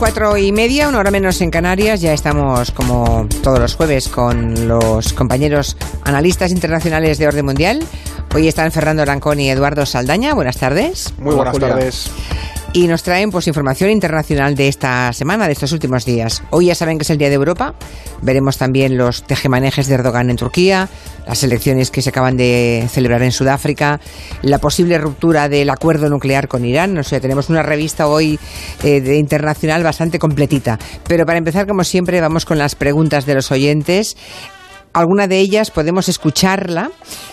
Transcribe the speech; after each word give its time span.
cuatro 0.00 0.38
y 0.38 0.50
media, 0.50 0.88
una 0.88 0.98
hora 0.98 1.10
menos 1.10 1.42
en 1.42 1.50
Canarias. 1.50 2.00
Ya 2.00 2.14
estamos, 2.14 2.70
como 2.70 3.28
todos 3.42 3.58
los 3.58 3.74
jueves, 3.74 4.08
con 4.08 4.66
los 4.66 5.12
compañeros 5.12 5.76
analistas 6.04 6.52
internacionales 6.52 7.18
de 7.18 7.28
orden 7.28 7.44
mundial. 7.44 7.84
Hoy 8.34 8.48
están 8.48 8.72
Fernando 8.72 9.04
Lancón 9.04 9.40
y 9.40 9.50
Eduardo 9.50 9.84
Saldaña. 9.84 10.32
Buenas 10.32 10.56
tardes. 10.56 11.12
Muy 11.18 11.34
buenas 11.34 11.58
tardes 11.58 12.10
y 12.72 12.86
nos 12.86 13.02
traen 13.02 13.30
pues 13.30 13.48
información 13.48 13.90
internacional 13.90 14.54
de 14.54 14.68
esta 14.68 15.12
semana, 15.12 15.46
de 15.46 15.52
estos 15.52 15.72
últimos 15.72 16.04
días. 16.04 16.42
Hoy 16.50 16.66
ya 16.66 16.74
saben 16.74 16.98
que 16.98 17.02
es 17.02 17.10
el 17.10 17.18
Día 17.18 17.28
de 17.28 17.34
Europa. 17.34 17.74
Veremos 18.22 18.58
también 18.58 18.96
los 18.96 19.24
tejemanejes 19.24 19.88
de 19.88 19.94
Erdogan 19.94 20.30
en 20.30 20.36
Turquía, 20.36 20.88
las 21.26 21.42
elecciones 21.42 21.90
que 21.90 22.00
se 22.00 22.10
acaban 22.10 22.36
de 22.36 22.86
celebrar 22.88 23.22
en 23.22 23.32
Sudáfrica, 23.32 24.00
la 24.42 24.58
posible 24.58 24.98
ruptura 24.98 25.48
del 25.48 25.68
acuerdo 25.70 26.08
nuclear 26.08 26.46
con 26.46 26.64
Irán. 26.64 26.94
No 26.94 27.02
sé, 27.02 27.20
tenemos 27.20 27.48
una 27.48 27.62
revista 27.62 28.06
hoy 28.06 28.38
eh, 28.84 29.00
de 29.00 29.16
internacional 29.16 29.82
bastante 29.82 30.20
completita. 30.20 30.78
Pero 31.08 31.26
para 31.26 31.38
empezar, 31.38 31.66
como 31.66 31.82
siempre, 31.82 32.20
vamos 32.20 32.44
con 32.44 32.58
las 32.58 32.76
preguntas 32.76 33.26
de 33.26 33.34
los 33.34 33.50
oyentes 33.50 34.16
alguna 34.92 35.28
de 35.28 35.38
ellas 35.38 35.70
podemos 35.70 36.08
escucharla. 36.08 36.90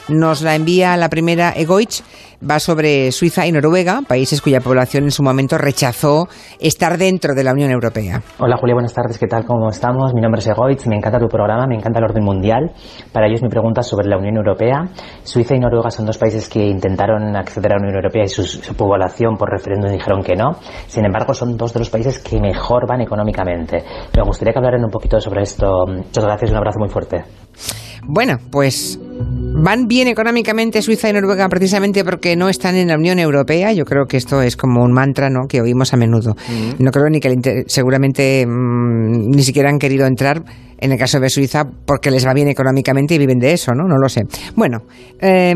Nos 0.07 0.41
la 0.41 0.55
envía 0.55 0.95
la 0.97 1.09
primera 1.09 1.51
Egoich. 1.55 2.03
Va 2.39 2.59
sobre 2.59 3.11
Suiza 3.11 3.47
y 3.47 3.51
Noruega, 3.51 4.01
países 4.07 4.43
cuya 4.43 4.61
población 4.61 5.05
en 5.05 5.11
su 5.11 5.23
momento 5.23 5.57
rechazó 5.57 6.27
estar 6.59 6.99
dentro 6.99 7.33
de 7.33 7.43
la 7.43 7.51
Unión 7.51 7.71
Europea. 7.71 8.21
Hola 8.37 8.57
Julia, 8.57 8.75
buenas 8.75 8.93
tardes. 8.93 9.17
¿Qué 9.17 9.25
tal? 9.25 9.43
¿Cómo 9.43 9.69
estamos? 9.69 10.13
Mi 10.13 10.21
nombre 10.21 10.39
es 10.39 10.47
Egoich. 10.47 10.85
Me 10.85 10.97
encanta 10.97 11.17
tu 11.17 11.27
programa, 11.27 11.65
me 11.65 11.73
encanta 11.73 11.97
el 11.97 12.05
orden 12.05 12.23
mundial. 12.23 12.73
Para 13.11 13.25
ellos 13.25 13.41
mi 13.41 13.49
pregunta 13.49 13.81
es 13.81 13.87
sobre 13.87 14.07
la 14.07 14.17
Unión 14.17 14.35
Europea. 14.35 14.83
Suiza 15.23 15.55
y 15.55 15.59
Noruega 15.59 15.89
son 15.89 16.05
dos 16.05 16.19
países 16.19 16.47
que 16.47 16.63
intentaron 16.63 17.35
acceder 17.35 17.71
a 17.71 17.75
la 17.77 17.81
Unión 17.81 17.95
Europea 17.95 18.25
y 18.25 18.27
su, 18.27 18.43
su 18.43 18.75
población 18.75 19.35
por 19.35 19.49
referéndum 19.49 19.91
dijeron 19.91 20.21
que 20.21 20.35
no. 20.35 20.57
Sin 20.85 21.05
embargo, 21.05 21.33
son 21.33 21.57
dos 21.57 21.73
de 21.73 21.79
los 21.79 21.89
países 21.89 22.19
que 22.19 22.39
mejor 22.39 22.87
van 22.87 23.01
económicamente. 23.01 23.83
Me 24.15 24.21
gustaría 24.21 24.53
que 24.53 24.59
hablaran 24.59 24.83
un 24.83 24.91
poquito 24.91 25.19
sobre 25.19 25.41
esto. 25.41 25.87
Muchas 25.87 26.23
gracias 26.23 26.51
un 26.51 26.57
abrazo 26.57 26.77
muy 26.77 26.89
fuerte. 26.89 27.23
Bueno, 28.07 28.37
pues 28.51 28.99
van 29.59 29.87
bien 29.87 30.07
económicamente 30.07 30.81
Suiza 30.81 31.09
y 31.09 31.13
Noruega 31.13 31.49
precisamente 31.49 32.03
porque 32.03 32.35
no 32.35 32.47
están 32.47 32.75
en 32.75 32.87
la 32.87 32.95
Unión 32.95 33.19
Europea. 33.19 33.73
Yo 33.73 33.85
creo 33.85 34.05
que 34.05 34.17
esto 34.17 34.41
es 34.41 34.55
como 34.55 34.83
un 34.83 34.93
mantra 34.93 35.29
¿no? 35.29 35.47
que 35.47 35.61
oímos 35.61 35.93
a 35.93 35.97
menudo. 35.97 36.35
No 36.79 36.91
creo 36.91 37.09
ni 37.09 37.19
que 37.19 37.63
seguramente 37.67 38.45
mm, 38.45 39.29
ni 39.29 39.43
siquiera 39.43 39.69
han 39.69 39.79
querido 39.79 40.05
entrar 40.05 40.43
en 40.79 40.91
el 40.91 40.97
caso 40.97 41.19
de 41.19 41.29
Suiza 41.29 41.65
porque 41.85 42.11
les 42.11 42.25
va 42.25 42.33
bien 42.33 42.47
económicamente 42.47 43.15
y 43.15 43.17
viven 43.17 43.39
de 43.39 43.53
eso, 43.53 43.73
¿no? 43.73 43.87
No 43.87 43.97
lo 43.97 44.07
sé. 44.09 44.21
Bueno, 44.55 44.83
eh, 45.19 45.53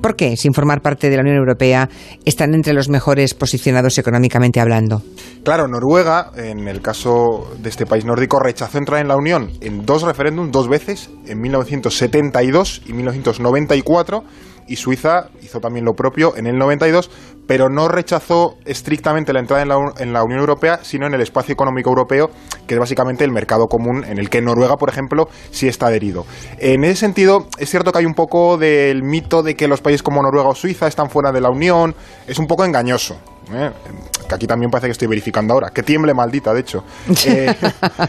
¿Por 0.00 0.16
qué, 0.16 0.36
sin 0.36 0.54
formar 0.54 0.80
parte 0.80 1.10
de 1.10 1.16
la 1.16 1.22
Unión 1.22 1.36
Europea, 1.36 1.88
están 2.24 2.54
entre 2.54 2.72
los 2.72 2.88
mejores 2.88 3.34
posicionados 3.34 3.98
económicamente 3.98 4.58
hablando? 4.58 5.02
Claro, 5.44 5.68
Noruega, 5.68 6.32
en 6.36 6.68
el 6.68 6.80
caso 6.80 7.50
de 7.58 7.68
este 7.68 7.86
país 7.86 8.04
nórdico, 8.04 8.38
rechazó 8.38 8.78
entrar 8.78 9.00
en 9.00 9.08
la 9.08 9.16
Unión 9.16 9.50
en 9.60 9.84
dos 9.84 10.02
referéndums, 10.02 10.52
dos 10.52 10.68
veces, 10.68 11.10
en 11.26 11.40
1972 11.40 12.82
y 12.86 12.92
1994 12.94 14.24
y 14.70 14.76
Suiza 14.76 15.30
hizo 15.42 15.58
también 15.58 15.84
lo 15.84 15.94
propio 15.94 16.36
en 16.36 16.46
el 16.46 16.56
92, 16.56 17.10
pero 17.48 17.68
no 17.68 17.88
rechazó 17.88 18.54
estrictamente 18.64 19.32
la 19.32 19.40
entrada 19.40 19.62
en 19.62 19.68
la, 19.68 19.92
en 19.98 20.12
la, 20.12 20.22
Unión 20.22 20.38
Europea, 20.38 20.78
sino 20.82 21.08
en 21.08 21.14
el 21.14 21.20
espacio 21.20 21.52
económico 21.52 21.90
europeo, 21.90 22.30
que 22.68 22.74
es 22.74 22.80
básicamente 22.80 23.24
el 23.24 23.32
mercado 23.32 23.66
común 23.66 24.04
en 24.04 24.18
el 24.18 24.30
que 24.30 24.40
Noruega, 24.40 24.76
por 24.76 24.88
ejemplo, 24.88 25.28
sí 25.50 25.66
está 25.66 25.88
adherido. 25.88 26.24
En 26.58 26.84
ese 26.84 26.94
sentido, 26.94 27.48
es 27.58 27.68
cierto 27.68 27.90
que 27.90 27.98
hay 27.98 28.06
un 28.06 28.14
poco 28.14 28.58
del 28.58 29.02
mito 29.02 29.42
de 29.42 29.56
que 29.56 29.66
los 29.66 29.80
países 29.80 30.04
como 30.04 30.22
Noruega 30.22 30.50
o 30.50 30.54
Suiza 30.54 30.86
están 30.86 31.10
fuera 31.10 31.32
de 31.32 31.40
la 31.40 31.50
Unión, 31.50 31.96
es 32.28 32.38
un 32.38 32.46
poco 32.46 32.64
engañoso. 32.64 33.18
¿Eh? 33.54 33.70
que 34.30 34.34
aquí 34.34 34.46
también 34.46 34.70
parece 34.70 34.86
que 34.86 34.92
estoy 34.92 35.08
verificando 35.08 35.54
ahora, 35.54 35.70
que 35.70 35.82
tiemble 35.82 36.14
maldita, 36.14 36.52
de 36.54 36.60
hecho. 36.60 36.84
Eh, 37.30 37.54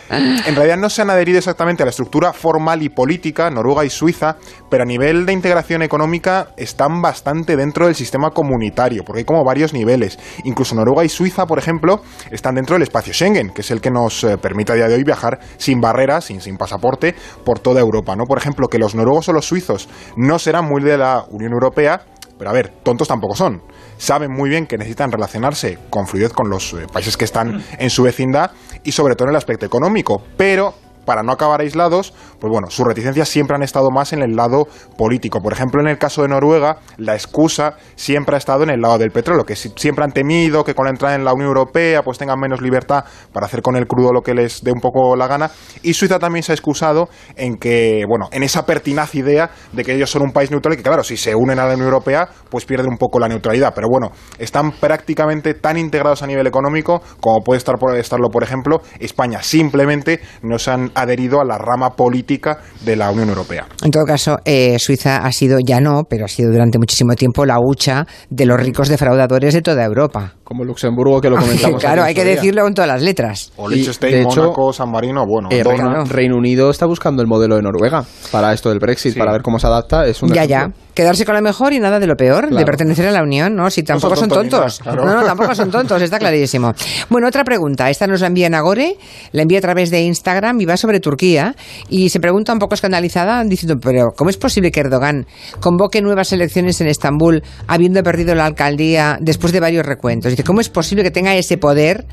en 0.10 0.56
realidad 0.56 0.78
no 0.78 0.90
se 0.90 1.02
han 1.02 1.10
adherido 1.10 1.38
exactamente 1.38 1.84
a 1.84 1.86
la 1.86 1.90
estructura 1.90 2.34
formal 2.34 2.82
y 2.82 2.90
política, 2.90 3.50
Noruega 3.50 3.84
y 3.84 3.90
Suiza, 3.90 4.38
pero 4.70 4.84
a 4.84 4.86
nivel 4.86 5.26
de 5.26 5.34
integración 5.34 5.82
económica 5.82 6.50
están 6.56 7.02
bastante 7.02 7.56
dentro 7.56 7.86
del 7.86 7.96
sistema 7.96 8.32
comunitario, 8.32 9.04
porque 9.04 9.20
hay 9.20 9.26
como 9.26 9.44
varios 9.44 9.74
niveles. 9.74 10.18
Incluso 10.44 10.76
Noruega 10.76 11.04
y 11.04 11.10
Suiza, 11.10 11.46
por 11.46 11.60
ejemplo, 11.60 12.02
están 12.32 12.56
dentro 12.56 12.76
del 12.76 12.84
espacio 12.84 13.14
Schengen, 13.14 13.50
que 13.50 13.62
es 13.62 13.72
el 13.72 13.82
que 13.82 13.92
nos 13.92 14.24
eh, 14.24 14.38
permite 14.38 14.72
a 14.72 14.76
día 14.76 14.88
de 14.88 14.96
hoy 14.96 15.04
viajar 15.04 15.40
sin 15.58 15.82
barreras, 15.82 16.26
sin, 16.26 16.42
sin 16.42 16.58
pasaporte, 16.58 17.16
por 17.44 17.60
toda 17.60 17.82
Europa. 17.82 18.16
¿no? 18.16 18.24
Por 18.26 18.38
ejemplo, 18.38 18.68
que 18.68 18.80
los 18.80 18.96
noruegos 18.96 19.30
o 19.30 19.34
los 19.34 19.46
suizos 19.46 19.90
no 20.16 20.40
serán 20.40 20.66
muy 20.66 20.82
de 20.82 20.98
la 20.98 21.26
Unión 21.30 21.54
Europea, 21.54 22.02
pero 22.42 22.50
a 22.50 22.54
ver, 22.54 22.70
tontos 22.82 23.08
tampoco 23.08 23.36
son. 23.36 23.62
Saben 24.00 24.32
muy 24.32 24.50
bien 24.50 24.66
que 24.66 24.76
necesitan 24.76 25.12
relacionarse 25.12 25.78
con 25.92 26.08
fluidez 26.08 26.34
con 26.34 26.50
los 26.50 26.74
eh, 26.74 26.88
países 26.92 27.16
que 27.16 27.26
están 27.26 27.64
en 27.78 27.90
su 27.92 28.02
vecindad 28.02 28.50
y 28.84 28.94
sobre 28.94 29.14
todo 29.14 29.28
en 29.28 29.34
el 29.34 29.36
aspecto 29.36 29.68
económico, 29.68 30.24
pero 30.38 30.74
para 31.06 31.24
no 31.24 31.32
acabar 31.32 31.62
aislados, 31.62 32.14
pues 32.40 32.52
bueno, 32.52 32.70
sus 32.70 32.86
reticencias 32.86 33.30
siempre 33.30 33.56
han 33.56 33.64
estado 33.64 33.90
más 33.92 34.14
en 34.14 34.22
el 34.22 34.36
lado 34.36 34.68
político. 34.98 35.42
Por 35.42 35.54
ejemplo, 35.54 35.82
en 35.82 35.88
el 35.88 35.98
caso 35.98 36.22
de 36.22 36.30
Noruega, 36.30 36.78
la 36.98 37.14
excusa 37.14 37.76
siempre 37.96 38.36
ha 38.36 38.38
estado 38.38 38.64
en 38.64 38.70
el 38.70 38.82
lado 38.82 38.98
del 38.98 39.12
petróleo, 39.12 39.44
que 39.46 39.56
siempre 39.56 40.04
han 40.04 40.12
temido 40.12 40.64
que 40.64 40.76
con 40.76 40.86
la 40.86 40.92
entrada 40.92 41.16
en 41.16 41.26
la 41.26 41.34
Unión 41.34 41.48
Europea 41.48 42.02
pues 42.04 42.18
tengan 42.18 42.40
menos 42.40 42.62
libertad 42.62 43.06
para 43.34 43.46
hacer 43.46 43.62
con 43.62 43.76
el 43.76 43.88
crudo 43.88 44.12
lo 44.12 44.22
que 44.22 44.34
les 44.34 44.64
dé 44.64 44.72
un 44.72 44.80
poco 44.80 45.16
la 45.16 45.28
gana. 45.28 45.52
Y 45.82 45.94
Suiza 45.94 46.20
también 46.20 46.44
se 46.44 46.52
ha 46.52 46.56
excusado 46.56 47.10
en 47.36 47.58
que, 47.58 48.04
bueno, 48.08 48.28
en 48.32 48.44
esa 48.44 48.66
pertinaz 48.66 49.16
idea 49.16 49.52
de 49.72 49.84
que 49.84 49.96
ellos 49.96 50.10
son 50.10 50.24
un 50.24 50.32
país 50.32 50.52
neutral 50.52 50.74
y 50.74 50.78
que, 50.78 50.84
claro, 50.84 51.04
si 51.04 51.18
se 51.18 51.36
unen 51.36 51.60
a 51.60 51.66
la 51.66 51.74
Unión 51.74 51.88
Europea, 51.88 52.30
pues 52.50 52.66
pierden 52.66 52.90
un 52.90 52.98
poco 52.98 53.20
la 53.20 53.28
neutralidad. 53.28 53.74
Pero 53.74 53.88
bueno, 53.90 54.12
están 54.38 54.72
prácticamente 54.72 55.54
tan 55.54 55.78
integrados 55.78 56.24
a 56.24 56.28
nivel 56.28 56.48
económico 56.48 57.02
como 57.20 57.42
puede 57.44 57.58
estar 57.58 57.78
por, 57.78 57.96
estarlo, 57.98 58.30
por 58.30 58.44
ejemplo, 58.44 58.82
España. 59.00 59.42
Simplemente 59.42 60.22
no 60.42 60.60
se 60.60 60.72
han 60.94 61.04
adherido 61.04 61.42
a 61.42 61.46
la 61.46 61.58
rama 61.58 61.92
política 61.92 62.60
de 62.84 62.96
la 62.96 63.12
Unión 63.12 63.30
Europea. 63.30 63.68
En 63.84 63.92
todo 63.92 64.06
caso, 64.06 64.38
eh, 64.46 64.78
Suiza 64.80 65.18
ha 65.18 65.32
sido, 65.32 65.60
ya 65.66 65.80
no, 65.80 66.04
pero 66.10 66.26
ha 66.26 66.28
sido 66.28 66.52
durante 66.52 66.78
muchísimo 66.78 67.14
tiempo 67.16 67.46
la 67.46 67.58
hucha 67.60 68.06
de 68.30 68.46
los 68.46 68.60
ricos 68.60 68.90
defraudadores 68.90 69.54
de 69.54 69.62
toda 69.62 69.84
Europa. 69.84 70.36
Como 70.44 70.64
Luxemburgo, 70.64 71.22
que 71.22 71.30
lo 71.30 71.36
comentamos. 71.40 71.82
claro, 71.82 72.04
hay 72.04 72.14
que 72.14 72.26
decirlo 72.26 72.64
con 72.64 72.74
todas 72.74 72.88
las 72.88 73.02
letras. 73.02 73.52
O 73.58 73.70
Liechtenstein, 73.70 74.24
Mónaco, 74.24 74.74
San 74.74 74.92
Marino, 74.92 75.26
bueno. 75.26 75.50
Eh, 75.52 75.64
Reino, 75.64 76.38
Unido 76.38 76.70
está 76.70 76.86
buscando 76.86 77.22
el 77.22 77.28
modelo 77.28 77.56
de 77.56 77.62
Noruega 77.62 78.04
para 78.32 78.54
esto 78.54 78.70
del 78.70 78.80
Brexit, 78.80 79.18
para 79.18 79.32
ver 79.32 79.42
cómo 79.42 79.60
se 79.60 79.68
adapta. 79.68 80.06
Es 80.06 80.22
un 80.22 80.34
ya, 80.34 80.46
ya. 80.46 80.72
Quedarse 81.02 81.26
con 81.26 81.34
lo 81.34 81.42
mejor 81.42 81.74
y 81.74 81.80
nada 81.80 82.00
de 82.00 82.06
lo 82.06 82.16
peor, 82.16 82.54
de 82.54 82.64
pertenecer 82.64 83.08
a 83.08 83.12
la 83.12 83.24
Unión, 83.24 83.56
¿no? 83.56 83.72
Si 83.72 83.82
tampoco 83.82 84.16
son, 84.16 84.30
tontos. 84.30 84.86
No, 84.86 85.04
no, 85.04 85.24
tampoco 85.24 85.56
son 85.56 85.72
tontos, 85.72 86.00
está 86.00 86.20
clarísimo. 86.20 86.76
Bueno, 87.10 87.28
otra 87.28 87.44
pregunta. 87.44 87.90
Esta 87.90 88.06
nos 88.06 88.22
la 88.22 88.28
envía 88.28 88.52
Nagore, 88.52 88.98
la 89.32 89.42
envía 89.42 89.58
a 89.58 89.62
través 89.62 89.90
de 89.90 90.02
Instagram 90.02 90.62
y 90.62 90.66
va 90.66 90.78
sobre 90.78 91.00
Turquía. 91.00 91.56
Y 91.90 92.10
se 92.10 92.20
pregunta 92.20 92.54
un 92.54 92.60
poco 92.60 92.76
escandalizada, 92.76 93.44
diciendo, 93.44 93.80
pero 93.82 94.12
¿cómo 94.16 94.30
es 94.30 94.38
posible 94.38 94.72
que 94.72 94.82
Erdogan 94.82 95.26
convoque 95.60 96.04
nuevas 96.04 96.32
elecciones 96.34 96.80
en 96.82 96.88
Estambul 96.88 97.42
habiendo 97.66 98.04
perdido 98.04 98.36
la 98.36 98.46
alcaldía 98.46 99.18
después 99.20 99.54
de 99.54 99.60
varios 99.60 99.84
recuentos? 99.84 100.30
Dice, 100.30 100.44
¿cómo 100.44 100.62
es 100.62 100.70
posible 100.70 101.04
que 101.04 101.10
tenga 101.10 101.34
ese 101.36 101.58
poder 101.58 102.06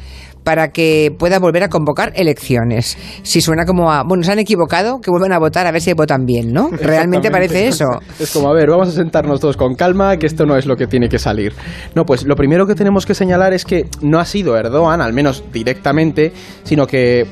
para 0.49 0.69
que 0.69 1.15
pueda 1.19 1.39
volver 1.39 1.63
a 1.63 1.69
convocar 1.69 2.11
elecciones. 2.15 2.97
Si 3.23 3.43
suena 3.43 3.67
como 3.67 3.93
a, 3.93 4.03
bueno, 4.03 4.23
se 4.23 4.33
han 4.33 4.39
equivocado, 4.39 4.99
que 4.99 5.11
vuelvan 5.11 5.33
a 5.33 5.39
votar 5.39 5.67
a 5.67 5.73
ver 5.73 5.83
si 5.83 5.93
votan 5.93 6.25
bien, 6.25 6.55
¿no? 6.55 6.71
Realmente 6.73 7.31
parece 7.31 7.69
eso. 7.69 7.85
Es 8.19 8.33
como, 8.33 8.49
a 8.49 8.55
ver, 8.55 8.71
vamos 8.71 8.89
a 8.89 8.93
sentarnos 8.93 9.41
todos 9.41 9.59
con 9.59 9.75
calma, 9.75 10.17
que 10.17 10.25
esto 10.25 10.47
no 10.47 10.57
es 10.57 10.65
lo 10.65 10.75
que 10.75 10.87
tiene 10.87 11.11
que 11.11 11.19
salir. 11.19 11.53
No, 11.95 12.07
pues 12.07 12.25
lo 12.25 12.35
primero 12.35 12.67
que 12.67 12.75
tenemos 12.75 13.05
que 13.05 13.13
señalar 13.13 13.53
es 13.53 13.67
que 13.67 13.85
no 14.01 14.21
ha 14.21 14.25
sido 14.25 14.57
Erdogan, 14.57 15.03
al 15.03 15.13
menos 15.13 15.45
directamente, 15.53 16.33
sino 16.65 16.87
que 16.87 17.27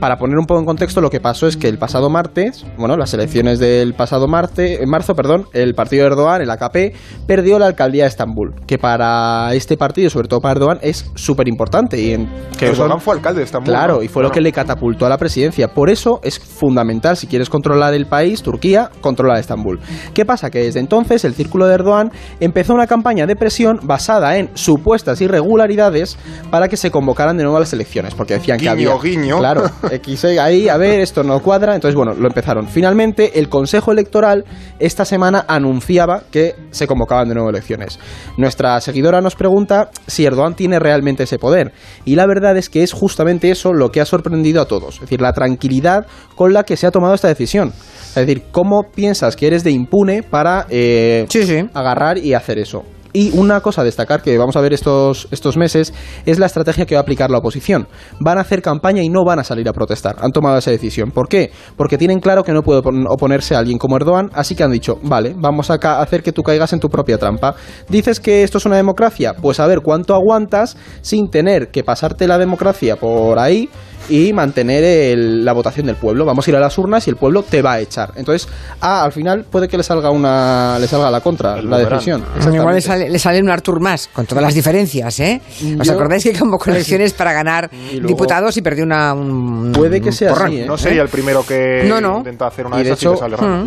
para 0.00 0.16
poner 0.16 0.38
un 0.38 0.46
poco 0.46 0.60
en 0.60 0.66
contexto, 0.66 1.00
lo 1.00 1.10
que 1.10 1.20
pasó 1.20 1.46
es 1.46 1.56
que 1.56 1.68
el 1.68 1.78
pasado 1.78 2.08
martes, 2.08 2.64
bueno, 2.78 2.96
las 2.96 3.12
elecciones 3.12 3.58
del 3.58 3.92
pasado 3.92 4.26
martes, 4.26 4.80
en 4.80 4.88
marzo, 4.88 5.14
perdón, 5.14 5.46
el 5.52 5.74
partido 5.74 6.04
de 6.04 6.08
Erdogan, 6.08 6.40
el 6.40 6.50
AKP, 6.50 6.94
perdió 7.26 7.58
la 7.58 7.66
alcaldía 7.66 8.04
de 8.04 8.08
Estambul, 8.08 8.54
que 8.66 8.78
para 8.78 9.54
este 9.54 9.76
partido, 9.76 10.08
sobre 10.08 10.26
todo 10.26 10.40
para 10.40 10.52
Erdogan, 10.52 10.78
es 10.80 11.10
súper 11.14 11.48
importante. 11.48 12.00
Y 12.00 12.12
en, 12.12 12.28
que 12.58 12.68
Erdogan 12.68 13.00
fue 13.00 13.14
alcalde 13.14 13.40
de 13.40 13.44
Estambul. 13.44 13.72
Claro, 13.72 14.02
y 14.02 14.08
fue 14.08 14.22
lo 14.22 14.30
que 14.30 14.40
le 14.40 14.52
catapultó 14.52 15.04
a 15.04 15.10
la 15.10 15.18
presidencia. 15.18 15.68
Por 15.68 15.90
eso 15.90 16.20
es 16.22 16.38
fundamental, 16.38 17.16
si 17.18 17.26
quieres 17.26 17.50
controlar 17.50 17.92
el 17.92 18.06
país, 18.06 18.42
Turquía, 18.42 18.90
controla 19.02 19.38
Estambul. 19.38 19.80
¿Qué 20.14 20.24
pasa? 20.24 20.50
Que 20.50 20.62
desde 20.62 20.80
entonces 20.80 21.24
el 21.24 21.34
círculo 21.34 21.66
de 21.66 21.74
Erdogan 21.74 22.10
empezó 22.40 22.72
una 22.72 22.86
campaña 22.86 23.26
de 23.26 23.36
presión 23.36 23.80
basada 23.82 24.38
en 24.38 24.48
supuestas 24.54 25.20
irregularidades 25.20 26.16
para 26.50 26.68
que 26.68 26.78
se 26.78 26.90
convocaran 26.90 27.36
de 27.36 27.42
nuevo 27.42 27.58
a 27.58 27.60
las 27.60 27.72
elecciones, 27.74 28.14
porque 28.14 28.34
decían 28.34 28.58
que 28.58 28.68
había... 28.68 28.90
Guiño. 29.00 29.38
Claro, 29.38 29.64
X, 29.90 30.24
ahí, 30.24 30.68
a 30.68 30.76
ver, 30.76 31.00
esto 31.00 31.22
no 31.22 31.40
cuadra. 31.40 31.74
Entonces, 31.74 31.94
bueno, 31.94 32.14
lo 32.14 32.26
empezaron. 32.26 32.68
Finalmente, 32.68 33.38
el 33.38 33.48
Consejo 33.48 33.92
Electoral 33.92 34.44
esta 34.78 35.04
semana 35.04 35.44
anunciaba 35.48 36.22
que 36.30 36.54
se 36.70 36.86
convocaban 36.86 37.28
de 37.28 37.34
nuevo 37.34 37.50
elecciones. 37.50 37.98
Nuestra 38.36 38.80
seguidora 38.80 39.20
nos 39.20 39.34
pregunta 39.34 39.90
si 40.06 40.24
Erdogan 40.24 40.54
tiene 40.54 40.78
realmente 40.78 41.24
ese 41.24 41.38
poder. 41.38 41.72
Y 42.04 42.16
la 42.16 42.26
verdad 42.26 42.56
es 42.56 42.68
que 42.68 42.82
es 42.82 42.92
justamente 42.92 43.50
eso 43.50 43.72
lo 43.72 43.90
que 43.90 44.00
ha 44.00 44.06
sorprendido 44.06 44.62
a 44.62 44.66
todos. 44.66 44.96
Es 44.96 45.00
decir, 45.02 45.20
la 45.20 45.32
tranquilidad 45.32 46.06
con 46.34 46.52
la 46.52 46.64
que 46.64 46.76
se 46.76 46.86
ha 46.86 46.90
tomado 46.90 47.14
esta 47.14 47.28
decisión. 47.28 47.68
Es 47.68 48.14
decir, 48.14 48.44
¿cómo 48.50 48.90
piensas 48.94 49.36
que 49.36 49.46
eres 49.46 49.64
de 49.64 49.70
impune 49.70 50.22
para 50.22 50.66
eh, 50.68 51.26
agarrar 51.74 52.18
y 52.18 52.34
hacer 52.34 52.58
eso? 52.58 52.84
Y 53.12 53.36
una 53.36 53.60
cosa 53.60 53.82
a 53.82 53.84
destacar 53.84 54.22
que 54.22 54.38
vamos 54.38 54.56
a 54.56 54.60
ver 54.60 54.72
estos, 54.72 55.26
estos 55.30 55.56
meses 55.56 55.92
es 56.26 56.38
la 56.38 56.46
estrategia 56.46 56.86
que 56.86 56.94
va 56.94 57.00
a 57.00 57.02
aplicar 57.02 57.30
la 57.30 57.38
oposición. 57.38 57.88
Van 58.20 58.38
a 58.38 58.42
hacer 58.42 58.62
campaña 58.62 59.02
y 59.02 59.08
no 59.08 59.24
van 59.24 59.38
a 59.38 59.44
salir 59.44 59.68
a 59.68 59.72
protestar. 59.72 60.16
Han 60.20 60.32
tomado 60.32 60.58
esa 60.58 60.70
decisión. 60.70 61.10
¿Por 61.10 61.28
qué? 61.28 61.50
Porque 61.76 61.98
tienen 61.98 62.20
claro 62.20 62.44
que 62.44 62.52
no 62.52 62.62
puede 62.62 62.82
oponerse 63.08 63.54
a 63.54 63.58
alguien 63.58 63.78
como 63.78 63.96
Erdogan, 63.96 64.30
así 64.34 64.54
que 64.54 64.62
han 64.62 64.70
dicho, 64.70 64.98
vale, 65.02 65.34
vamos 65.36 65.70
a 65.70 65.74
hacer 65.74 66.22
que 66.22 66.32
tú 66.32 66.42
caigas 66.42 66.72
en 66.72 66.80
tu 66.80 66.88
propia 66.88 67.18
trampa. 67.18 67.54
¿Dices 67.88 68.20
que 68.20 68.42
esto 68.42 68.58
es 68.58 68.66
una 68.66 68.76
democracia? 68.76 69.34
Pues 69.34 69.60
a 69.60 69.66
ver 69.66 69.80
cuánto 69.82 70.14
aguantas 70.14 70.76
sin 71.00 71.30
tener 71.30 71.70
que 71.70 71.82
pasarte 71.82 72.26
la 72.28 72.38
democracia 72.38 72.96
por 72.96 73.38
ahí 73.38 73.68
y 74.08 74.32
mantener 74.32 75.18
la 75.18 75.52
votación 75.52 75.86
del 75.86 75.96
pueblo. 75.96 76.24
Vamos 76.24 76.46
a 76.46 76.50
ir 76.50 76.56
a 76.56 76.60
las 76.60 76.76
urnas 76.78 77.06
y 77.06 77.10
el 77.10 77.16
pueblo 77.16 77.42
te 77.42 77.62
va 77.62 77.74
a 77.74 77.80
echar. 77.80 78.12
Entonces, 78.16 78.48
ah, 78.80 79.04
al 79.04 79.12
final 79.12 79.44
puede 79.44 79.68
que 79.68 79.76
le 79.76 79.82
salga 79.82 80.10
una 80.10 80.78
le 80.78 80.86
salga 80.88 81.10
la 81.10 81.20
contra, 81.20 81.60
la 81.62 81.78
decisión. 81.78 82.24
Igual 82.52 82.74
le 82.74 82.80
sale, 82.80 83.10
le 83.10 83.18
sale, 83.18 83.40
un 83.40 83.50
Artur 83.50 83.80
más, 83.80 84.08
con 84.12 84.26
todas 84.26 84.42
las 84.42 84.54
diferencias, 84.54 85.18
¿eh? 85.20 85.40
¿Os 85.78 85.88
acordáis 85.88 86.24
que 86.24 86.32
como 86.32 86.58
elecciones 86.66 87.12
para 87.12 87.32
ganar 87.32 87.70
diputados 87.70 88.56
y 88.56 88.62
perdió 88.62 88.84
una 88.84 89.14
un, 89.14 89.72
Puede 89.72 90.00
que 90.00 90.12
sea 90.12 90.32
así, 90.32 90.60
¿eh? 90.60 90.66
No 90.66 90.78
sería 90.78 91.02
el 91.02 91.08
primero 91.08 91.44
que 91.44 91.90
intenta 92.18 92.46
hacer 92.46 92.66
una 92.66 92.80
y 92.80 92.84
de, 92.84 92.92
hecho, 92.92 93.18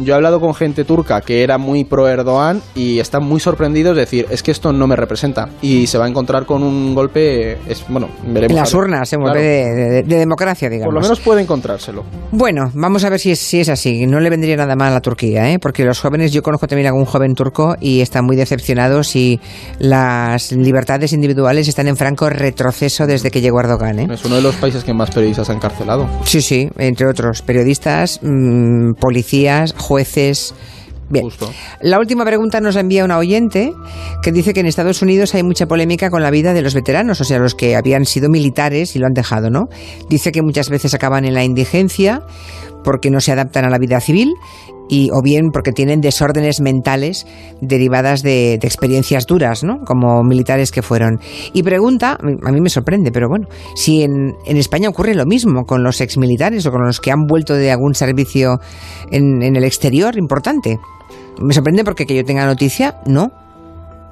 Yo 0.04 0.14
he 0.14 0.16
hablado 0.16 0.40
con 0.40 0.54
gente 0.54 0.84
turca 0.84 1.22
que 1.22 1.44
era 1.44 1.58
muy 1.58 1.84
pro 1.84 2.08
Erdogan 2.08 2.62
y 2.76 3.00
están 3.00 3.24
muy 3.24 3.40
sorprendidos 3.40 3.96
de 3.96 4.02
decir, 4.02 4.28
es 4.30 4.44
que 4.44 4.52
esto 4.52 4.72
no 4.72 4.88
me 4.88 4.96
representa 4.96 5.50
y 5.62 5.88
se 5.88 5.98
va 5.98 6.06
a 6.06 6.08
encontrar 6.08 6.46
con 6.46 6.64
un 6.64 6.96
golpe 6.96 7.58
es 7.68 7.86
bueno, 7.88 8.10
veremos. 8.26 8.52
En 8.52 8.56
las 8.58 8.74
urnas, 8.74 9.10
se 9.10 9.18
mueve 9.18 9.42
de, 9.42 10.04
de 10.04 10.23
democracia, 10.24 10.70
digamos. 10.70 10.94
Por 10.94 10.96
lo 10.96 11.02
menos 11.02 11.20
puede 11.20 11.42
encontrárselo. 11.42 12.04
Bueno, 12.32 12.72
vamos 12.74 13.04
a 13.04 13.10
ver 13.10 13.20
si 13.20 13.32
es, 13.32 13.40
si 13.40 13.60
es 13.60 13.70
así. 13.70 14.06
No 14.06 14.20
le 14.20 14.30
vendría 14.30 14.56
nada 14.58 14.76
mal 14.76 14.96
a 14.96 15.02
Turquía, 15.02 15.52
¿eh? 15.52 15.60
porque 15.60 15.84
los 15.86 16.00
jóvenes, 16.00 16.32
yo 16.32 16.42
conozco 16.42 16.68
también 16.68 16.88
a 16.88 16.90
algún 16.90 17.06
joven 17.06 17.36
turco 17.36 17.76
y 17.80 18.02
están 18.02 18.26
muy 18.26 18.36
decepcionados 18.36 19.16
y 19.16 19.40
las 19.80 20.52
libertades 20.52 21.14
individuales 21.14 21.68
están 21.68 21.88
en 21.88 21.98
franco 21.98 22.30
retroceso 22.30 23.06
desde 23.08 23.32
que 23.32 23.42
llegó 23.42 23.60
Erdogan. 23.60 24.00
¿eh? 24.00 24.08
Es 24.12 24.26
uno 24.26 24.36
de 24.36 24.42
los 24.42 24.56
países 24.56 24.84
que 24.84 24.94
más 24.94 25.12
periodistas 25.12 25.50
han 25.50 25.58
encarcelado. 25.58 26.08
Sí, 26.26 26.42
sí, 26.42 26.70
entre 26.78 27.08
otros, 27.08 27.42
periodistas, 27.42 28.20
mm, 28.22 28.94
policías, 29.00 29.74
jueces. 29.78 30.54
Bien. 31.14 31.28
La 31.82 32.00
última 32.00 32.26
pregunta 32.26 32.60
nos 32.60 32.76
la 32.76 32.82
envía 32.82 33.06
una 33.06 33.18
oyente 33.18 33.74
que 34.22 34.32
dice 34.32 34.54
que 34.54 34.62
en 34.62 34.66
Estados 34.66 35.02
Unidos 35.02 35.36
hay 35.36 35.44
mucha 35.44 35.68
polémica 35.68 36.10
con 36.10 36.24
la 36.24 36.32
vida 36.32 36.54
de 36.54 36.62
los 36.62 36.74
veteranos, 36.74 37.22
o 37.22 37.24
sea, 37.24 37.38
los 37.40 37.56
que 37.56 37.76
habían 37.76 38.06
sido 38.06 38.30
militares 38.30 38.96
y 38.96 39.00
lo 39.00 39.06
han 39.06 39.14
dejado, 39.14 39.50
¿no? 39.50 39.66
Dice 40.10 40.32
que 40.32 40.42
muchas 40.42 40.70
veces 40.70 40.94
acaban 40.94 41.26
en 41.26 41.34
la 41.34 41.44
indigencia 41.44 42.22
porque 42.84 43.10
no 43.10 43.22
se 43.22 43.32
adaptan 43.32 43.66
a 43.66 43.70
la 43.70 43.78
vida 43.78 44.00
civil 44.02 44.34
y 44.90 45.10
o 45.12 45.22
bien 45.24 45.50
porque 45.52 45.72
tienen 45.72 46.02
desórdenes 46.02 46.62
mentales 46.62 47.26
derivadas 47.62 48.22
de, 48.22 48.56
experiencias 48.56 49.26
duras, 49.26 49.64
¿no? 49.64 49.80
Como 49.86 50.24
militares 50.24 50.72
que 50.72 50.82
fueron. 50.82 51.20
Y 51.54 51.64
pregunta, 51.64 52.18
a 52.20 52.52
mí 52.52 52.62
me 52.62 52.70
sorprende, 52.70 53.12
pero 53.12 53.28
bueno, 53.30 53.48
si 53.76 54.04
en, 54.04 54.36
en 54.46 54.58
España 54.58 54.90
ocurre 54.90 55.16
lo 55.16 55.26
mismo 55.26 55.64
con 55.66 55.84
los 55.84 56.02
exmilitares 56.02 56.66
o 56.66 56.72
con 56.72 56.86
los 56.86 57.00
que 57.00 57.12
han 57.12 57.26
vuelto 57.28 57.56
de 57.56 57.72
algún 57.72 57.96
servicio 57.96 58.60
en, 59.12 59.42
en 59.42 59.56
el 59.56 59.64
exterior 59.64 60.18
importante. 60.18 60.78
Me 61.40 61.54
sorprende 61.54 61.84
porque 61.84 62.06
que 62.06 62.16
yo 62.16 62.26
tenga 62.26 62.46
noticia, 62.46 62.96
no. 63.06 63.32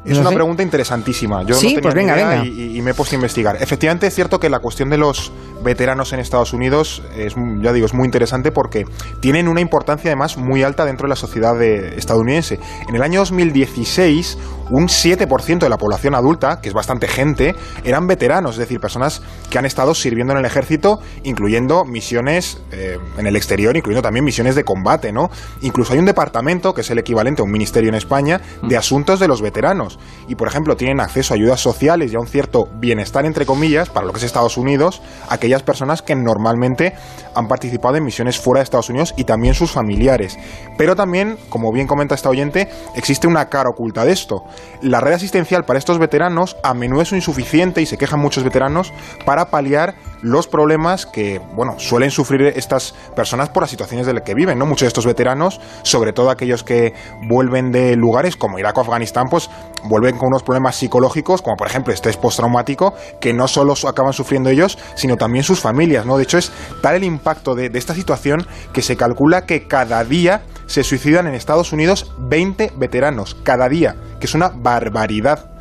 Es 0.03 0.17
una 0.17 0.31
pregunta 0.31 0.63
interesantísima. 0.63 1.43
Yo 1.43 1.53
sí, 1.55 1.75
no 1.75 1.81
pues 1.81 1.93
venga, 1.93 2.15
venga. 2.15 2.45
Y, 2.45 2.81
me 2.81 2.91
he 2.91 2.93
puesto 2.93 3.15
a 3.15 3.17
investigar. 3.17 3.57
Efectivamente 3.61 4.07
es 4.07 4.15
cierto 4.15 4.39
que 4.39 4.49
la 4.49 4.59
cuestión 4.59 4.89
de 4.89 4.97
los 4.97 5.31
veteranos 5.63 6.13
en 6.13 6.19
Estados 6.19 6.53
Unidos 6.53 7.03
es, 7.15 7.35
ya 7.61 7.73
digo, 7.73 7.85
es 7.85 7.93
muy 7.93 8.05
interesante 8.05 8.51
porque 8.51 8.85
tienen 9.19 9.47
una 9.47 9.61
importancia 9.61 10.09
además 10.09 10.37
muy 10.37 10.63
alta 10.63 10.85
dentro 10.85 11.05
de 11.05 11.09
la 11.09 11.15
sociedad 11.15 11.61
estadounidense. 11.61 12.59
En 12.87 12.95
el 12.95 13.03
año 13.03 13.19
2016, 13.19 14.37
un 14.71 14.87
7% 14.87 15.59
de 15.59 15.69
la 15.69 15.77
población 15.77 16.15
adulta, 16.15 16.61
que 16.61 16.69
es 16.69 16.73
bastante 16.73 17.07
gente, 17.07 17.55
eran 17.83 18.07
veteranos, 18.07 18.51
es 18.51 18.59
decir, 18.59 18.79
personas 18.79 19.21
que 19.49 19.57
han 19.57 19.65
estado 19.65 19.93
sirviendo 19.93 20.33
en 20.33 20.39
el 20.39 20.45
ejército, 20.45 20.99
incluyendo 21.23 21.83
misiones 21.83 22.61
eh, 22.71 22.97
en 23.17 23.27
el 23.27 23.35
exterior, 23.35 23.75
incluyendo 23.75 24.01
también 24.01 24.23
misiones 24.23 24.55
de 24.55 24.63
combate, 24.63 25.11
¿no? 25.11 25.29
Incluso 25.61 25.93
hay 25.93 25.99
un 25.99 26.05
departamento, 26.05 26.73
que 26.73 26.81
es 26.81 26.89
el 26.89 26.99
equivalente 26.99 27.41
a 27.41 27.45
un 27.45 27.51
ministerio 27.51 27.89
en 27.89 27.95
España, 27.95 28.41
de 28.63 28.77
asuntos 28.77 29.19
de 29.19 29.27
los 29.27 29.41
veteranos 29.41 29.99
y, 30.27 30.35
por 30.35 30.47
ejemplo, 30.47 30.77
tienen 30.77 31.01
acceso 31.01 31.33
a 31.33 31.35
ayudas 31.35 31.59
sociales 31.59 32.11
y 32.11 32.15
a 32.15 32.19
un 32.19 32.27
cierto 32.27 32.69
bienestar, 32.79 33.25
entre 33.25 33.45
comillas, 33.45 33.89
para 33.89 34.05
lo 34.05 34.13
que 34.13 34.19
es 34.19 34.23
Estados 34.23 34.57
Unidos, 34.57 35.01
personas 35.63 36.01
que 36.01 36.15
normalmente 36.15 36.93
han 37.35 37.47
participado 37.47 37.95
en 37.95 38.03
misiones 38.03 38.39
fuera 38.39 38.59
de 38.59 38.63
Estados 38.63 38.89
Unidos 38.89 39.13
y 39.17 39.23
también 39.23 39.53
sus 39.53 39.71
familiares. 39.71 40.37
Pero 40.77 40.95
también, 40.95 41.37
como 41.49 41.71
bien 41.71 41.87
comenta 41.87 42.15
esta 42.15 42.29
oyente, 42.29 42.69
existe 42.95 43.27
una 43.27 43.49
cara 43.49 43.69
oculta 43.69 44.05
de 44.05 44.11
esto. 44.11 44.43
La 44.81 44.99
red 45.01 45.13
asistencial 45.13 45.63
para 45.65 45.79
estos 45.79 45.99
veteranos 45.99 46.57
a 46.63 46.73
menudo 46.73 47.01
es 47.01 47.11
insuficiente 47.11 47.81
y 47.81 47.85
se 47.85 47.97
quejan 47.97 48.19
muchos 48.19 48.43
veteranos 48.43 48.93
para 49.25 49.45
paliar 49.45 49.95
los 50.21 50.47
problemas 50.47 51.05
que, 51.05 51.39
bueno, 51.55 51.79
suelen 51.79 52.11
sufrir 52.11 52.41
estas 52.55 52.93
personas 53.15 53.49
por 53.49 53.63
las 53.63 53.69
situaciones 53.69 54.05
de 54.05 54.13
las 54.13 54.23
que 54.23 54.35
viven, 54.35 54.57
¿no? 54.59 54.65
Muchos 54.65 54.81
de 54.81 54.87
estos 54.87 55.05
veteranos, 55.05 55.59
sobre 55.83 56.13
todo 56.13 56.29
aquellos 56.29 56.63
que 56.63 56.93
vuelven 57.27 57.71
de 57.71 57.95
lugares 57.95 58.35
como 58.35 58.59
Irak 58.59 58.77
o 58.77 58.81
Afganistán, 58.81 59.27
pues 59.29 59.49
vuelven 59.83 60.17
con 60.17 60.27
unos 60.27 60.43
problemas 60.43 60.75
psicológicos, 60.75 61.41
como 61.41 61.55
por 61.55 61.67
ejemplo 61.67 61.93
estrés 61.93 62.17
postraumático, 62.17 62.93
que 63.19 63.33
no 63.33 63.47
solo 63.47 63.73
acaban 63.87 64.13
sufriendo 64.13 64.49
ellos, 64.49 64.77
sino 64.95 65.17
también 65.17 65.43
sus 65.43 65.59
familias, 65.59 66.05
¿no? 66.05 66.17
De 66.17 66.23
hecho, 66.23 66.37
es 66.37 66.51
tal 66.81 66.95
el 66.95 67.03
impacto 67.03 67.55
de, 67.55 67.71
esta 67.73 67.95
situación 67.95 68.45
que 68.73 68.81
se 68.81 68.95
calcula 68.95 69.45
que 69.45 69.67
cada 69.67 70.03
día 70.03 70.43
se 70.67 70.83
suicidan 70.83 71.27
en 71.27 71.33
Estados 71.33 71.73
Unidos 71.73 72.13
20 72.19 72.73
veteranos, 72.77 73.35
cada 73.43 73.67
día, 73.69 73.95
que 74.19 74.27
es 74.27 74.35
una 74.35 74.49
barbaridad. 74.49 75.51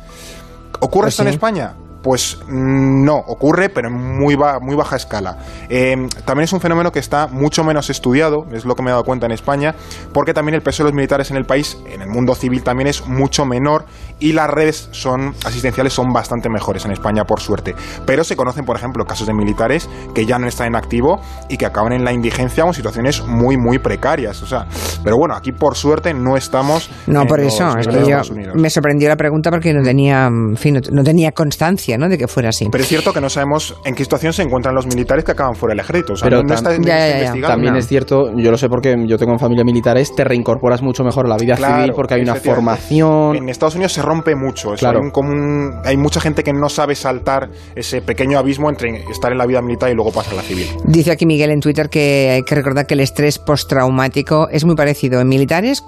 ¿Ocurre 0.79 1.05
pues 1.05 1.13
esto 1.13 1.23
en 1.23 1.29
España? 1.29 1.75
Pues 2.01 2.39
mm, 2.47 3.03
no, 3.03 3.17
ocurre, 3.17 3.69
pero 3.69 3.89
en 3.89 3.93
muy, 3.93 4.37
muy 4.61 4.75
baja 4.75 4.95
escala. 4.95 5.37
Eh, 5.69 6.07
también 6.25 6.45
es 6.45 6.53
un 6.53 6.59
fenómeno 6.59 6.91
que 6.91 6.99
está 6.99 7.27
mucho 7.27 7.63
menos 7.63 7.89
estudiado, 7.89 8.45
es 8.51 8.65
lo 8.65 8.75
que 8.75 8.83
me 8.83 8.89
he 8.89 8.91
dado 8.91 9.03
cuenta 9.03 9.25
en 9.25 9.31
España, 9.31 9.75
porque 10.13 10.33
también 10.33 10.55
el 10.55 10.61
peso 10.61 10.83
de 10.83 10.89
los 10.89 10.95
militares 10.95 11.31
en 11.31 11.37
el 11.37 11.45
país, 11.45 11.77
en 11.85 12.01
el 12.01 12.09
mundo 12.09 12.35
civil 12.35 12.63
también 12.63 12.87
es 12.87 13.05
mucho 13.07 13.45
menor 13.45 13.85
y 14.19 14.33
las 14.33 14.49
redes 14.49 14.89
son 14.91 15.33
asistenciales 15.45 15.93
son 15.93 16.13
bastante 16.13 16.49
mejores 16.49 16.85
en 16.85 16.91
España, 16.91 17.23
por 17.25 17.39
suerte. 17.39 17.75
Pero 18.05 18.23
se 18.23 18.35
conocen, 18.35 18.65
por 18.65 18.75
ejemplo, 18.75 19.05
casos 19.05 19.27
de 19.27 19.33
militares 19.33 19.89
que 20.13 20.25
ya 20.25 20.39
no 20.39 20.47
están 20.47 20.67
en 20.67 20.75
activo 20.75 21.21
y 21.49 21.57
que 21.57 21.65
acaban 21.65 21.93
en 21.93 22.03
la 22.03 22.13
indigencia 22.13 22.63
o 22.63 22.67
en 22.67 22.73
situaciones 22.73 23.25
muy, 23.25 23.57
muy 23.57 23.79
precarias. 23.79 24.41
O 24.41 24.47
sea, 24.47 24.67
pero 25.03 25.17
bueno, 25.17 25.35
aquí 25.35 25.51
por 25.51 25.75
suerte 25.75 26.13
no 26.13 26.37
estamos. 26.37 26.89
No, 27.07 27.25
por 27.25 27.39
eso, 27.39 27.77
es 27.77 27.87
que 27.87 28.05
yo 28.05 28.21
me 28.55 28.69
sorprendió 28.69 29.09
la 29.09 29.15
pregunta 29.15 29.49
porque 29.49 29.73
no 29.73 29.83
tenía, 29.83 30.27
en 30.27 30.57
fin, 30.57 30.79
no 30.91 31.03
tenía 31.03 31.31
constancia 31.31 31.90
de 31.97 32.17
que 32.17 32.27
fuera 32.27 32.49
así. 32.49 32.67
Pero 32.71 32.83
es 32.83 32.89
cierto 32.89 33.13
que 33.13 33.21
no 33.21 33.29
sabemos 33.29 33.75
en 33.83 33.95
qué 33.95 34.03
situación 34.03 34.33
se 34.33 34.43
encuentran 34.43 34.73
los 34.75 34.87
militares 34.87 35.25
que 35.25 35.31
acaban 35.31 35.55
fuera 35.55 35.73
del 35.73 35.79
ejército. 35.81 36.13
Pero 36.21 36.43
también 36.43 37.75
es 37.75 37.87
cierto, 37.87 38.31
yo 38.35 38.51
lo 38.51 38.57
sé 38.57 38.69
porque 38.69 38.95
yo 39.07 39.17
tengo 39.17 39.33
en 39.33 39.39
familia 39.39 39.63
militares, 39.63 40.13
te 40.15 40.23
reincorporas 40.23 40.81
mucho 40.81 41.03
mejor 41.03 41.25
a 41.25 41.29
la 41.29 41.37
vida 41.37 41.55
civil 41.55 41.93
porque 41.95 42.15
hay 42.15 42.21
una 42.21 42.35
formación. 42.35 43.35
En 43.35 43.49
Estados 43.49 43.75
Unidos 43.75 43.93
se 43.93 44.01
rompe 44.01 44.35
mucho. 44.35 44.73
Claro. 44.75 45.01
Hay, 45.03 45.11
común, 45.11 45.71
hay 45.83 45.97
mucha 45.97 46.21
gente 46.21 46.43
que 46.43 46.53
no 46.53 46.69
sabe 46.69 46.95
saltar 46.95 47.49
ese 47.75 48.01
pequeño 48.01 48.37
abismo 48.37 48.69
entre 48.69 49.03
estar 49.09 49.31
en 49.31 49.37
la 49.37 49.45
vida 49.45 49.61
militar 49.61 49.89
y 49.91 49.93
luego 49.93 50.11
pasar 50.11 50.33
a 50.33 50.37
la 50.37 50.43
civil. 50.43 50.67
Dice 50.85 51.11
aquí 51.11 51.25
Miguel 51.25 51.51
en 51.51 51.59
Twitter 51.59 51.89
que 51.89 52.31
hay 52.31 52.43
que 52.43 52.55
recordar 52.55 52.85
que 52.85 52.93
el 52.93 53.01
estrés 53.01 53.39
postraumático 53.39 54.47
es 54.49 54.65
muy 54.65 54.75
parecido 54.75 55.21
en 55.21 55.27
militares 55.27 55.83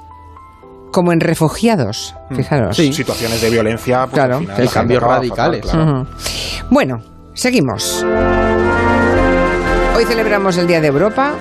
como 0.94 1.12
en 1.12 1.20
refugiados, 1.20 2.16
mm. 2.30 2.36
fijaros. 2.36 2.78
Sí. 2.78 2.94
Situaciones 2.94 3.42
de 3.42 3.50
violencia, 3.50 4.06
pues, 4.06 4.14
claro, 4.14 4.40
el 4.58 4.70
cambios 4.70 5.04
radicales. 5.04 5.66
Bueno, 6.70 7.02
seguimos. 7.34 8.06
Hoy 9.96 10.06
celebramos 10.06 10.58
el 10.58 10.68
Día 10.68 10.80
de 10.80 10.88
Europa. 10.88 11.34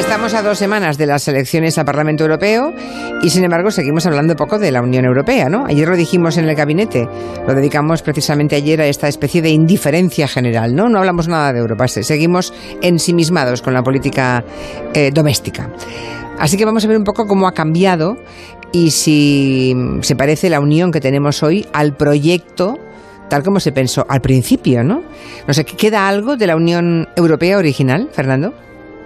Estamos 0.00 0.32
a 0.32 0.42
dos 0.42 0.58
semanas 0.58 0.96
de 0.96 1.04
las 1.04 1.28
elecciones 1.28 1.76
al 1.76 1.84
Parlamento 1.84 2.24
Europeo 2.24 2.72
y 3.22 3.28
sin 3.28 3.44
embargo 3.44 3.70
seguimos 3.70 4.06
hablando 4.06 4.34
poco 4.34 4.58
de 4.58 4.72
la 4.72 4.80
Unión 4.80 5.04
Europea, 5.04 5.50
¿no? 5.50 5.66
Ayer 5.66 5.86
lo 5.86 5.94
dijimos 5.94 6.38
en 6.38 6.48
el 6.48 6.56
gabinete, 6.56 7.06
lo 7.46 7.54
dedicamos 7.54 8.00
precisamente 8.00 8.56
ayer 8.56 8.80
a 8.80 8.86
esta 8.86 9.08
especie 9.08 9.42
de 9.42 9.50
indiferencia 9.50 10.26
general, 10.26 10.74
¿no? 10.74 10.88
No 10.88 10.98
hablamos 10.98 11.28
nada 11.28 11.52
de 11.52 11.60
Europa, 11.60 11.86
seguimos 11.86 12.54
ensimismados 12.80 13.60
con 13.60 13.74
la 13.74 13.82
política 13.82 14.42
eh, 14.94 15.10
doméstica. 15.12 15.70
Así 16.38 16.56
que 16.56 16.64
vamos 16.64 16.82
a 16.82 16.88
ver 16.88 16.96
un 16.96 17.04
poco 17.04 17.26
cómo 17.26 17.46
ha 17.46 17.52
cambiado 17.52 18.16
y 18.72 18.92
si 18.92 19.76
se 20.00 20.16
parece 20.16 20.48
la 20.48 20.60
unión 20.60 20.92
que 20.92 21.00
tenemos 21.00 21.42
hoy 21.42 21.66
al 21.74 21.94
proyecto 21.94 22.78
tal 23.28 23.42
como 23.42 23.60
se 23.60 23.70
pensó 23.70 24.06
al 24.08 24.22
principio, 24.22 24.82
¿no? 24.82 25.02
No 25.46 25.54
sé, 25.54 25.64
¿queda 25.64 26.08
algo 26.08 26.36
de 26.36 26.46
la 26.46 26.56
Unión 26.56 27.06
Europea 27.16 27.58
original, 27.58 28.08
Fernando? 28.10 28.54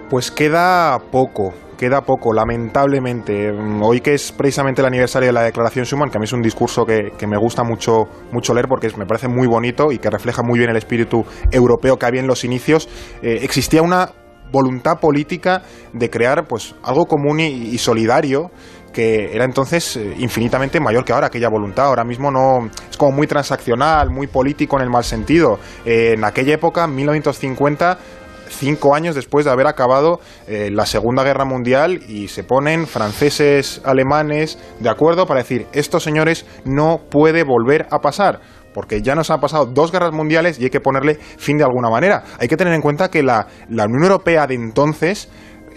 Pues 0.09 0.29
queda 0.29 0.99
poco, 1.11 1.51
queda 1.79 2.01
poco, 2.01 2.31
lamentablemente. 2.31 3.51
Hoy 3.81 4.01
que 4.01 4.13
es 4.13 4.31
precisamente 4.31 4.81
el 4.81 4.85
aniversario 4.85 5.29
de 5.29 5.33
la 5.33 5.41
Declaración 5.41 5.85
Schuman, 5.85 6.11
que 6.11 6.17
a 6.17 6.19
mí 6.19 6.25
es 6.25 6.33
un 6.33 6.43
discurso 6.43 6.85
que, 6.85 7.11
me 7.25 7.37
gusta 7.37 7.63
mucho, 7.63 8.03
mucho 8.31 8.53
leer 8.53 8.67
porque 8.67 8.87
me 8.97 9.07
parece 9.07 9.27
muy 9.27 9.47
bonito 9.47 9.91
y 9.91 9.97
que 9.97 10.11
refleja 10.11 10.43
muy 10.43 10.59
bien 10.59 10.69
el 10.69 10.77
espíritu 10.77 11.25
europeo 11.49 11.97
que 11.97 12.05
había 12.05 12.21
en 12.21 12.27
los 12.27 12.43
inicios, 12.43 12.87
eh, 13.23 13.39
existía 13.41 13.81
una 13.81 14.11
voluntad 14.51 14.99
política 14.99 15.63
de 15.91 16.07
crear 16.11 16.45
pues 16.47 16.75
algo 16.83 17.07
común 17.07 17.39
y, 17.39 17.75
solidario 17.79 18.51
que 18.93 19.35
era 19.35 19.43
entonces 19.43 19.97
eh, 19.97 20.15
infinitamente 20.19 20.79
mayor 20.79 21.03
que 21.03 21.13
ahora 21.13 21.27
aquella 21.27 21.49
voluntad. 21.49 21.87
Ahora 21.87 22.05
mismo 22.05 22.29
no 22.29 22.69
es 22.89 22.95
como 22.95 23.11
muy 23.11 23.25
transaccional, 23.25 24.11
muy 24.11 24.27
político 24.27 24.77
en 24.77 24.83
el 24.83 24.89
mal 24.89 25.03
sentido. 25.03 25.59
en 25.83 26.23
aquella 26.23 26.53
época, 26.53 26.87
1950 26.87 27.97
cinco 28.49 28.95
años 28.95 29.15
después 29.15 29.45
de 29.45 29.51
haber 29.51 29.67
acabado 29.67 30.19
eh, 30.47 30.69
la 30.71 30.85
Segunda 30.85 31.23
Guerra 31.23 31.45
Mundial 31.45 32.01
y 32.07 32.27
se 32.27 32.43
ponen 32.43 32.87
franceses, 32.87 33.81
alemanes 33.83 34.57
de 34.79 34.89
acuerdo 34.89 35.25
para 35.25 35.41
decir, 35.41 35.67
esto 35.73 35.99
señores 35.99 36.45
no 36.65 37.01
puede 37.09 37.43
volver 37.43 37.87
a 37.91 37.99
pasar 37.99 38.41
porque 38.73 39.01
ya 39.01 39.15
nos 39.15 39.31
han 39.31 39.39
pasado 39.39 39.67
dos 39.67 39.91
guerras 39.91 40.11
mundiales 40.11 40.59
y 40.59 40.65
hay 40.65 40.69
que 40.69 40.81
ponerle 40.81 41.15
fin 41.15 41.57
de 41.57 41.63
alguna 41.63 41.89
manera. 41.89 42.25
Hay 42.37 42.49
que 42.49 42.57
tener 42.57 42.73
en 42.73 42.81
cuenta 42.81 43.09
que 43.09 43.23
la, 43.23 43.47
la 43.69 43.85
Unión 43.85 44.03
Europea 44.03 44.47
de 44.47 44.55
entonces, 44.55 45.29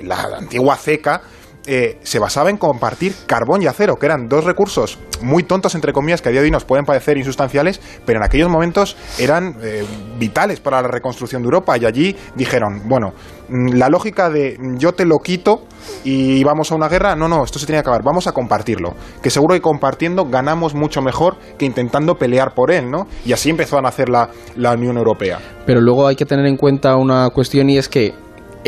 la 0.03 0.21
antigua 0.37 0.77
CECA, 0.77 1.23
eh, 1.67 1.99
se 2.03 2.19
basaba 2.19 2.51
en 2.51 2.57
compartir 2.57 3.15
carbón 3.27 3.63
y 3.63 3.67
acero, 3.67 3.97
que 3.97 4.07
eran 4.07 4.29
dos 4.29 4.45
recursos 4.45 4.99
muy 5.21 5.43
tontos, 5.43 5.75
entre 5.75 5.93
comillas, 5.93 6.23
que 6.23 6.29
a 6.29 6.33
día 6.33 6.41
de 6.41 6.47
hoy 6.47 6.51
nos 6.51 6.65
pueden 6.65 6.85
parecer 6.85 7.19
insustanciales, 7.19 7.81
pero 8.07 8.19
en 8.19 8.25
aquellos 8.25 8.49
momentos 8.49 8.97
eran 9.19 9.57
eh, 9.63 9.85
vitales 10.19 10.61
para 10.61 10.81
la 10.81 10.89
reconstrucción 10.89 11.43
de 11.43 11.47
Europa. 11.47 11.77
Y 11.77 11.85
allí 11.85 12.17
dijeron, 12.37 12.89
bueno, 12.89 13.13
mm, 13.49 13.75
la 13.75 13.89
lógica 13.89 14.31
de 14.31 14.57
yo 14.77 14.93
te 14.93 15.05
lo 15.05 15.19
quito 15.19 15.65
y 16.05 16.43
vamos 16.45 16.73
a 16.73 16.75
una 16.75 16.89
guerra, 16.89 17.17
no, 17.17 17.29
no, 17.29 17.45
esto 17.45 17.59
se 17.59 17.67
tiene 17.67 17.79
que 17.79 17.89
acabar, 17.89 18.03
vamos 18.03 18.27
a 18.27 18.33
compartirlo. 18.33 18.95
Que 19.23 19.31
seguro 19.31 19.55
que 19.55 19.61
compartiendo 19.61 20.25
ganamos 20.25 20.75
mucho 20.75 21.03
mejor 21.03 21.37
que 21.59 21.67
intentando 21.67 22.15
pelear 22.17 22.55
por 22.55 22.71
él, 22.71 22.91
¿no? 22.91 23.07
Y 23.27 23.33
así 23.33 23.51
empezó 23.51 23.79
a 23.79 23.83
nacer 23.83 24.09
la, 24.09 24.31
la 24.57 24.73
Unión 24.73 24.97
Europea. 24.97 25.39
Pero 25.67 25.81
luego 25.81 26.07
hay 26.07 26.17
que 26.17 26.25
tener 26.25 26.47
en 26.47 26.57
cuenta 26.57 26.97
una 26.97 27.29
cuestión 27.31 27.69
y 27.69 27.79
es 27.79 27.89
que 27.89 28.15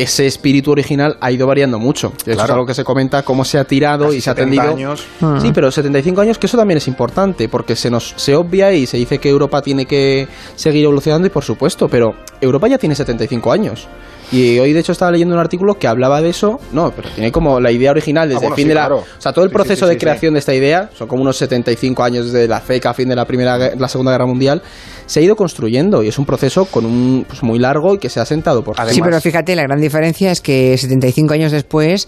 ese 0.01 0.27
espíritu 0.27 0.71
original 0.71 1.17
ha 1.19 1.31
ido 1.31 1.47
variando 1.47 1.79
mucho. 1.79 2.13
Eso 2.25 2.43
es 2.43 2.49
algo 2.49 2.65
que 2.65 2.73
se 2.73 2.83
comenta, 2.83 3.23
cómo 3.23 3.45
se 3.45 3.57
ha 3.57 3.63
tirado 3.63 4.13
y 4.13 4.21
se 4.21 4.29
ha 4.29 4.35
tendido. 4.35 4.63
años. 4.63 5.05
Sí, 5.41 5.51
pero 5.53 5.71
75 5.71 6.21
años, 6.21 6.37
que 6.37 6.47
eso 6.47 6.57
también 6.57 6.77
es 6.77 6.87
importante, 6.87 7.49
porque 7.49 7.75
se 7.75 7.89
nos 7.89 8.13
se 8.17 8.35
obvia 8.35 8.71
y 8.73 8.85
se 8.85 8.97
dice 8.97 9.19
que 9.19 9.29
Europa 9.29 9.61
tiene 9.61 9.85
que 9.85 10.27
seguir 10.55 10.83
evolucionando, 10.85 11.27
y 11.27 11.29
por 11.29 11.43
supuesto, 11.43 11.87
pero 11.87 12.15
Europa 12.39 12.67
ya 12.67 12.77
tiene 12.77 12.95
75 12.95 13.51
años. 13.51 13.87
Y 14.31 14.59
hoy, 14.59 14.71
de 14.71 14.79
hecho, 14.79 14.93
estaba 14.93 15.11
leyendo 15.11 15.33
un 15.35 15.41
artículo 15.41 15.75
que 15.75 15.87
hablaba 15.87 16.21
de 16.21 16.29
eso. 16.29 16.59
No, 16.71 16.91
pero 16.91 17.09
tiene 17.09 17.31
como 17.31 17.59
la 17.59 17.71
idea 17.71 17.91
original 17.91 18.29
desde 18.29 18.45
ah, 18.45 18.49
el 18.49 18.55
fin 18.55 18.67
de 18.67 18.75
la. 18.75 18.87
O 18.87 19.03
sea, 19.17 19.33
todo 19.33 19.43
el 19.43 19.51
proceso 19.51 19.87
de 19.87 19.97
creación 19.97 20.33
de 20.33 20.39
esta 20.39 20.53
idea, 20.53 20.89
son 20.93 21.07
como 21.07 21.21
unos 21.21 21.37
75 21.37 22.03
años 22.03 22.31
desde 22.31 22.47
la 22.47 22.61
FECA, 22.61 22.93
fin 22.93 23.09
de 23.09 23.15
la, 23.15 23.25
primera, 23.25 23.75
la 23.75 23.87
Segunda 23.87 24.11
Guerra 24.11 24.25
Mundial, 24.25 24.61
se 25.05 25.19
ha 25.19 25.23
ido 25.23 25.35
construyendo 25.35 26.01
y 26.03 26.07
es 26.07 26.17
un 26.17 26.25
proceso 26.25 26.65
con 26.65 26.85
un 26.85 27.25
pues, 27.27 27.43
muy 27.43 27.59
largo 27.59 27.95
y 27.95 27.97
que 27.97 28.09
se 28.09 28.19
ha 28.19 28.25
sentado 28.25 28.63
por. 28.63 28.75
sí, 28.89 29.01
pero 29.01 29.19
fíjate, 29.19 29.55
la 29.55 29.63
gran 29.63 29.81
diferencia 29.81 30.31
es 30.31 30.39
que 30.39 30.77
75 30.77 31.33
años 31.33 31.51
después, 31.51 32.07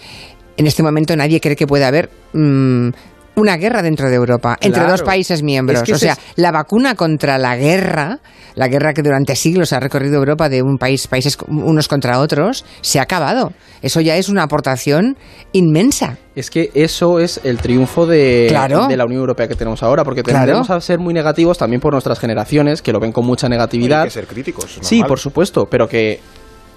en 0.55 0.67
este 0.67 0.83
momento 0.83 1.15
nadie 1.15 1.41
cree 1.41 1.55
que 1.55 1.67
pueda 1.67 1.87
haber. 1.87 2.09
Mm, 2.33 2.89
una 3.35 3.57
guerra 3.57 3.81
dentro 3.81 4.09
de 4.09 4.15
Europa, 4.15 4.57
entre 4.61 4.85
dos 4.85 5.01
países 5.01 5.41
miembros. 5.43 5.89
o 5.89 5.97
sea, 5.97 6.17
la 6.35 6.51
vacuna 6.51 6.95
contra 6.95 7.37
la 7.37 7.55
guerra, 7.55 8.19
la 8.55 8.67
guerra 8.67 8.93
que 8.93 9.01
durante 9.01 9.35
siglos 9.35 9.73
ha 9.73 9.79
recorrido 9.79 10.15
Europa 10.15 10.49
de 10.49 10.61
un 10.61 10.77
país, 10.77 11.07
países 11.07 11.37
unos 11.47 11.87
contra 11.87 12.19
otros, 12.19 12.65
se 12.81 12.99
ha 12.99 13.03
acabado. 13.03 13.53
Eso 13.81 14.01
ya 14.01 14.17
es 14.17 14.29
una 14.29 14.43
aportación 14.43 15.17
inmensa. 15.51 16.17
Es 16.35 16.49
que 16.49 16.71
eso 16.73 17.19
es 17.19 17.39
el 17.43 17.57
triunfo 17.57 18.05
de, 18.05 18.47
de 18.89 18.97
la 18.97 19.05
Unión 19.05 19.21
Europea 19.21 19.47
que 19.47 19.55
tenemos 19.55 19.83
ahora, 19.83 20.03
porque 20.03 20.23
tendremos 20.23 20.69
a 20.69 20.79
ser 20.81 20.99
muy 20.99 21.13
negativos 21.13 21.57
también 21.57 21.81
por 21.81 21.93
nuestras 21.93 22.19
generaciones, 22.19 22.81
que 22.81 22.91
lo 22.91 22.99
ven 22.99 23.11
con 23.11 23.25
mucha 23.25 23.47
negatividad. 23.49 24.01
Hay 24.01 24.07
que 24.07 24.13
ser 24.13 24.27
críticos. 24.27 24.79
Sí, 24.81 25.03
por 25.07 25.19
supuesto, 25.19 25.67
pero 25.69 25.87
que 25.87 26.19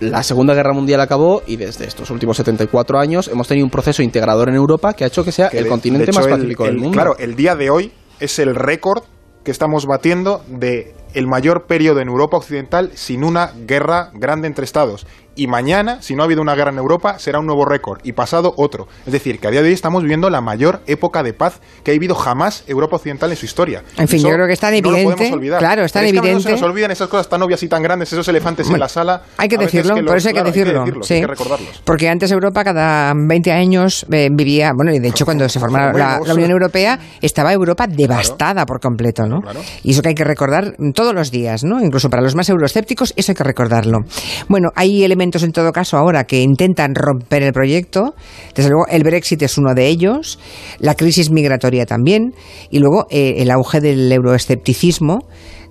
la 0.00 0.22
Segunda 0.22 0.54
Guerra 0.54 0.72
Mundial 0.74 1.00
acabó 1.00 1.42
y 1.46 1.56
desde 1.56 1.86
estos 1.86 2.10
últimos 2.10 2.36
74 2.36 2.98
años 2.98 3.28
hemos 3.28 3.48
tenido 3.48 3.64
un 3.64 3.70
proceso 3.70 4.02
integrador 4.02 4.48
en 4.48 4.54
Europa 4.54 4.92
que 4.92 5.04
ha 5.04 5.06
hecho 5.06 5.24
que 5.24 5.32
sea 5.32 5.48
el 5.48 5.66
continente 5.68 6.12
más 6.12 6.26
pacífico 6.26 6.64
del 6.64 6.76
mundo. 6.76 6.92
Claro, 6.92 7.16
el 7.18 7.34
día 7.34 7.54
de 7.54 7.70
hoy 7.70 7.92
es 8.20 8.38
el 8.38 8.54
récord 8.54 9.04
que 9.42 9.50
estamos 9.50 9.86
batiendo 9.86 10.42
de 10.48 10.94
el 11.16 11.26
mayor 11.26 11.66
periodo 11.66 12.00
en 12.00 12.08
Europa 12.08 12.36
Occidental 12.36 12.90
sin 12.94 13.24
una 13.24 13.50
guerra 13.66 14.10
grande 14.12 14.48
entre 14.48 14.66
Estados 14.66 15.06
y 15.36 15.46
mañana, 15.46 16.00
si 16.00 16.16
no 16.16 16.22
ha 16.22 16.24
habido 16.24 16.40
una 16.40 16.54
guerra 16.54 16.72
en 16.72 16.78
Europa, 16.78 17.18
será 17.18 17.38
un 17.38 17.46
nuevo 17.46 17.64
récord 17.66 18.00
y 18.02 18.12
pasado 18.12 18.54
otro. 18.56 18.88
Es 19.06 19.12
decir, 19.12 19.38
que 19.38 19.46
a 19.46 19.50
día 19.50 19.60
de 19.60 19.68
hoy 19.68 19.74
estamos 19.74 20.02
viviendo 20.02 20.30
la 20.30 20.40
mayor 20.40 20.80
época 20.86 21.22
de 21.22 21.34
paz 21.34 21.60
que 21.84 21.90
ha 21.90 21.94
vivido 21.94 22.14
jamás 22.14 22.64
Europa 22.66 22.96
Occidental 22.96 23.30
en 23.30 23.36
su 23.36 23.44
historia. 23.44 23.84
En 23.98 24.08
fin, 24.08 24.22
yo 24.22 24.30
creo 24.30 24.46
que 24.46 24.54
está 24.54 24.68
tan 24.68 24.76
evidente. 24.76 25.30
Claro, 25.58 25.84
está 25.84 26.00
evidente. 26.02 26.32
no 26.32 26.40
se 26.40 26.52
nos 26.52 26.62
olvidan 26.62 26.90
esas 26.90 27.08
cosas 27.08 27.28
tan 27.28 27.42
obvias 27.42 27.62
y 27.62 27.68
tan 27.68 27.82
grandes, 27.82 28.12
esos 28.12 28.26
elefantes 28.28 28.68
en 28.70 28.80
la 28.80 28.88
sala. 28.88 29.22
Hay 29.36 29.48
que 29.48 29.58
decirlo, 29.58 29.94
por 30.04 30.16
eso 30.16 30.28
hay 30.28 30.34
que 30.34 30.42
decirlo. 30.42 30.84
Hay 30.84 31.20
que 31.20 31.26
recordarlos. 31.26 31.82
Porque 31.84 32.08
antes 32.08 32.30
Europa 32.32 32.64
cada 32.64 33.12
20 33.14 33.52
años 33.52 34.06
eh, 34.10 34.30
vivía, 34.32 34.72
bueno, 34.74 34.92
y 34.92 34.98
de 34.98 35.08
hecho 35.08 35.26
cuando 35.26 35.48
se 35.48 35.60
formó 35.60 35.78
la, 35.78 36.20
Unión 36.36 36.50
Europea, 36.50 36.98
estaba 37.20 37.52
Europa 37.52 37.86
devastada 37.86 38.64
por 38.66 38.80
completo, 38.80 39.26
¿no? 39.26 39.42
Y 39.82 39.92
eso 39.92 40.02
que 40.02 40.08
hay 40.08 40.14
que 40.14 40.24
recordar 40.24 40.74
todos 41.06 41.14
los 41.14 41.30
días, 41.30 41.62
¿no? 41.62 41.80
Incluso 41.80 42.10
para 42.10 42.20
los 42.20 42.34
más 42.34 42.48
euroescépticos, 42.48 43.14
eso 43.14 43.30
hay 43.30 43.36
que 43.36 43.44
recordarlo. 43.44 44.00
Bueno, 44.48 44.70
hay 44.74 45.04
elementos 45.04 45.44
en 45.44 45.52
todo 45.52 45.70
caso 45.70 45.96
ahora 45.96 46.24
que 46.24 46.42
intentan 46.42 46.96
romper 46.96 47.44
el 47.44 47.52
proyecto. 47.52 48.16
Desde 48.56 48.70
luego 48.70 48.88
el 48.88 49.04
Brexit 49.04 49.40
es 49.42 49.56
uno 49.56 49.72
de 49.72 49.86
ellos, 49.86 50.40
la 50.80 50.96
crisis 50.96 51.30
migratoria 51.30 51.86
también 51.86 52.34
y 52.70 52.80
luego 52.80 53.06
eh, 53.08 53.34
el 53.38 53.52
auge 53.52 53.80
del 53.80 54.10
euroescepticismo 54.10 55.28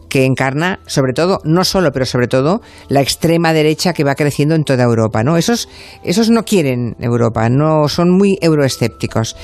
que 0.08 0.24
encarna 0.24 0.80
sobre 0.86 1.12
todo, 1.12 1.40
no 1.44 1.66
solo, 1.66 1.92
pero 1.92 2.06
sobre 2.06 2.28
todo, 2.28 2.62
la 2.88 3.02
extrema 3.02 3.52
derecha 3.52 3.92
que 3.92 4.06
va 4.06 4.16
creciendo 4.16 4.56
en 4.56 4.64
toda 4.64 4.86
Europa, 4.86 5.22
¿no? 5.26 5.36
Esos, 5.36 5.68
esos 6.06 6.30
no 6.30 6.44
quieren 6.44 6.96
Europa, 7.02 7.50
no 7.50 7.90
son 7.90 8.10
muy 8.10 8.38
euroescépticos. 8.40 9.36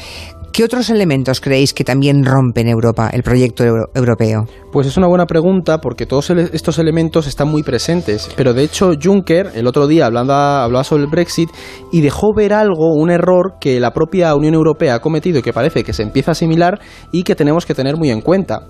¿Qué 0.53 0.65
otros 0.65 0.89
elementos 0.89 1.39
creéis 1.39 1.73
que 1.73 1.85
también 1.85 2.25
rompen 2.25 2.67
Europa, 2.67 3.09
el 3.13 3.23
proyecto 3.23 3.63
europeo? 3.95 4.47
Pues 4.73 4.85
es 4.85 4.97
una 4.97 5.07
buena 5.07 5.25
pregunta 5.25 5.77
porque 5.77 6.05
todos 6.05 6.29
estos 6.29 6.77
elementos 6.77 7.25
están 7.25 7.47
muy 7.47 7.63
presentes. 7.63 8.29
Pero 8.35 8.53
de 8.53 8.63
hecho 8.63 8.91
Juncker 9.01 9.51
el 9.55 9.65
otro 9.65 9.87
día 9.87 10.07
hablando, 10.07 10.33
hablaba 10.33 10.83
sobre 10.83 11.03
el 11.03 11.09
Brexit 11.09 11.49
y 11.93 12.01
dejó 12.01 12.33
ver 12.35 12.51
algo, 12.51 12.93
un 12.93 13.11
error 13.11 13.53
que 13.61 13.79
la 13.79 13.91
propia 13.91 14.35
Unión 14.35 14.53
Europea 14.53 14.95
ha 14.95 14.99
cometido 14.99 15.39
y 15.39 15.41
que 15.41 15.53
parece 15.53 15.85
que 15.85 15.93
se 15.93 16.03
empieza 16.03 16.31
a 16.31 16.33
asimilar 16.33 16.81
y 17.13 17.23
que 17.23 17.33
tenemos 17.33 17.65
que 17.65 17.73
tener 17.73 17.95
muy 17.95 18.09
en 18.09 18.19
cuenta. 18.19 18.67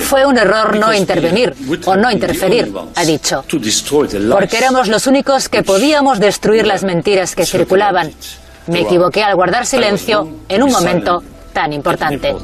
Fue 0.00 0.26
un 0.26 0.38
error 0.38 0.78
no 0.78 0.92
intervenir 0.92 1.54
o 1.86 1.96
no 1.96 2.10
interferir, 2.10 2.72
ha 2.94 3.04
dicho, 3.04 3.44
porque 4.30 4.56
éramos 4.56 4.88
los 4.88 5.06
únicos 5.06 5.48
que 5.48 5.62
podíamos 5.62 6.18
destruir 6.18 6.66
las 6.66 6.82
mentiras 6.82 7.36
que 7.36 7.46
circulaban 7.46 8.12
me 8.68 8.80
equivoqué 8.80 9.22
al 9.22 9.34
guardar 9.34 9.66
silencio 9.66 10.28
en 10.48 10.62
un 10.62 10.70
momento 10.70 11.22
tan 11.52 11.72
importante. 11.72 12.34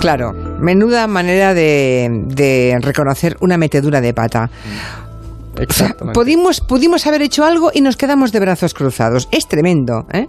Claro, 0.00 0.32
menuda 0.32 1.06
manera 1.06 1.54
de, 1.54 2.08
de 2.26 2.78
reconocer 2.80 3.36
una 3.40 3.56
metedura 3.56 4.00
de 4.00 4.12
pata. 4.12 4.50
Pudimos, 6.12 6.60
pudimos 6.60 7.06
haber 7.06 7.22
hecho 7.22 7.44
algo 7.44 7.70
y 7.72 7.80
nos 7.80 7.96
quedamos 7.96 8.32
de 8.32 8.40
brazos 8.40 8.74
cruzados. 8.74 9.28
Es 9.30 9.46
tremendo. 9.46 10.06
¿eh? 10.12 10.26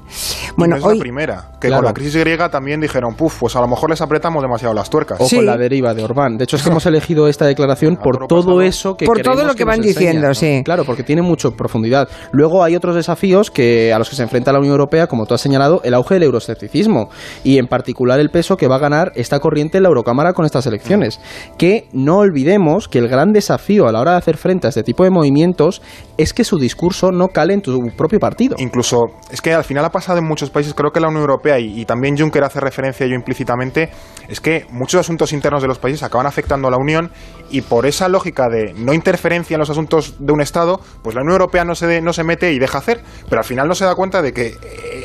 Bueno, 0.56 0.78
es 0.78 0.84
la 0.84 0.96
primera. 0.96 1.52
Que 1.60 1.70
con 1.70 1.84
la 1.84 1.94
crisis 1.94 2.16
griega 2.16 2.50
también 2.50 2.80
dijeron, 2.80 3.16
puf, 3.16 3.40
pues 3.40 3.56
a 3.56 3.62
lo 3.62 3.68
mejor 3.68 3.90
les 3.90 4.02
apretamos 4.02 4.42
demasiado 4.42 4.74
las 4.74 4.90
tuercas. 4.90 5.20
O 5.20 5.28
con 5.28 5.46
la 5.46 5.58
deriva 5.58 5.94
de 5.94 6.04
Orbán. 6.04 6.38
De 6.38 6.44
hecho, 6.44 6.56
es 6.56 6.64
que 6.64 6.70
hemos 6.70 6.86
elegido 6.88 7.28
esta 7.28 7.46
declaración 7.46 7.98
por 7.98 8.28
todo 8.28 8.62
eso 8.62 8.96
que 8.96 9.06
Por 9.06 9.22
todo 9.22 9.44
lo 9.44 9.56
que, 9.56 9.66
van 9.66 9.82
diciendo, 9.82 10.34
sí. 10.34 10.62
Claro, 10.64 10.86
porque 10.86 11.04
tiene 11.04 11.22
mucha 11.22 11.52
profundidad. 11.52 12.08
Luego 12.32 12.64
hay 12.64 12.76
otros 12.76 12.96
desafíos 12.96 13.52
que 13.52 13.94
a 13.94 14.00
los 14.00 14.10
que 14.10 14.16
se 14.16 14.24
enfrenta 14.24 14.52
la 14.52 14.60
Unión 14.60 14.74
Europea, 14.74 15.08
como 15.08 15.26
tú 15.26 15.34
has 15.34 15.42
señalado, 15.42 15.82
el 15.84 15.94
auge 15.94 16.16
del 16.16 16.24
euroscepticismo 16.24 17.10
y 17.44 17.58
en 17.58 17.68
particular 17.68 18.20
el 18.20 18.30
peso 18.30 18.58
que 18.58 18.68
va 18.68 18.76
a 18.76 18.80
ganar 18.80 19.12
esta 19.16 19.40
corriente 19.40 19.78
en 19.78 19.84
la 19.84 19.90
Eurocámara 19.90 20.34
con 20.34 20.46
estas 20.46 20.66
elecciones. 20.68 21.20
Que 21.58 21.88
no 21.92 22.18
olvidemos 22.18 22.88
que 22.88 23.00
el 23.00 23.08
gran 23.08 23.34
desafío 23.34 23.88
a 23.88 23.92
la 23.92 24.00
hora 24.00 24.12
de 24.12 24.18
hacer 24.18 24.38
frente 24.38 24.68
a 24.68 24.70
este 24.70 24.84
tipo 24.84 25.04
de 25.04 25.10
movimientos 25.18 25.82
es 26.18 26.34
que 26.34 26.44
su 26.44 26.58
discurso 26.58 27.12
no 27.12 27.28
cale 27.28 27.54
en 27.54 27.62
tu 27.62 27.80
propio 27.96 28.20
partido. 28.20 28.56
Incluso, 28.60 29.06
es 29.32 29.42
que 29.42 29.54
al 29.54 29.64
final 29.64 29.86
ha 29.86 29.92
pasado 29.92 30.18
en 30.18 30.26
muchos 30.26 30.50
países, 30.50 30.74
creo 30.74 30.92
que 30.92 31.00
la 31.00 31.08
Unión 31.08 31.22
Europea 31.22 31.60
y, 31.60 31.86
también 31.86 32.18
Juncker 32.18 32.44
hace 32.44 32.60
referencia 32.60 33.06
a 33.06 33.08
ello 33.08 33.16
implícitamente, 33.16 33.90
es 34.28 34.40
que 34.40 34.66
muchos 34.72 35.00
asuntos 35.00 35.32
internos 35.34 35.62
de 35.62 35.68
los 35.68 35.78
países 35.78 36.04
acaban 36.04 36.26
afectando 36.26 36.68
a 36.68 36.72
la 36.72 36.78
Unión 36.78 37.12
y 37.50 37.62
por 37.62 37.86
esa 37.86 38.10
lógica 38.10 38.48
de 38.50 38.74
no 38.74 38.94
interferencia 38.94 39.56
en 39.56 39.60
los 39.60 39.70
asuntos 39.70 40.16
de 40.20 40.34
un 40.34 40.42
Estado, 40.42 40.80
pues 41.02 41.16
la 41.16 41.22
Unión 41.22 41.34
Europea 41.34 41.64
no 41.64 41.76
se, 41.76 42.02
no 42.02 42.14
se 42.14 42.24
mete 42.24 42.52
y 42.52 42.60
deja 42.60 42.80
hacer, 42.80 43.02
pero 43.30 43.40
al 43.40 43.46
final 43.46 43.68
no 43.68 43.76
se 43.76 43.86
da 43.86 43.96
cuenta 43.96 44.22
de 44.22 44.34
que 44.34 44.54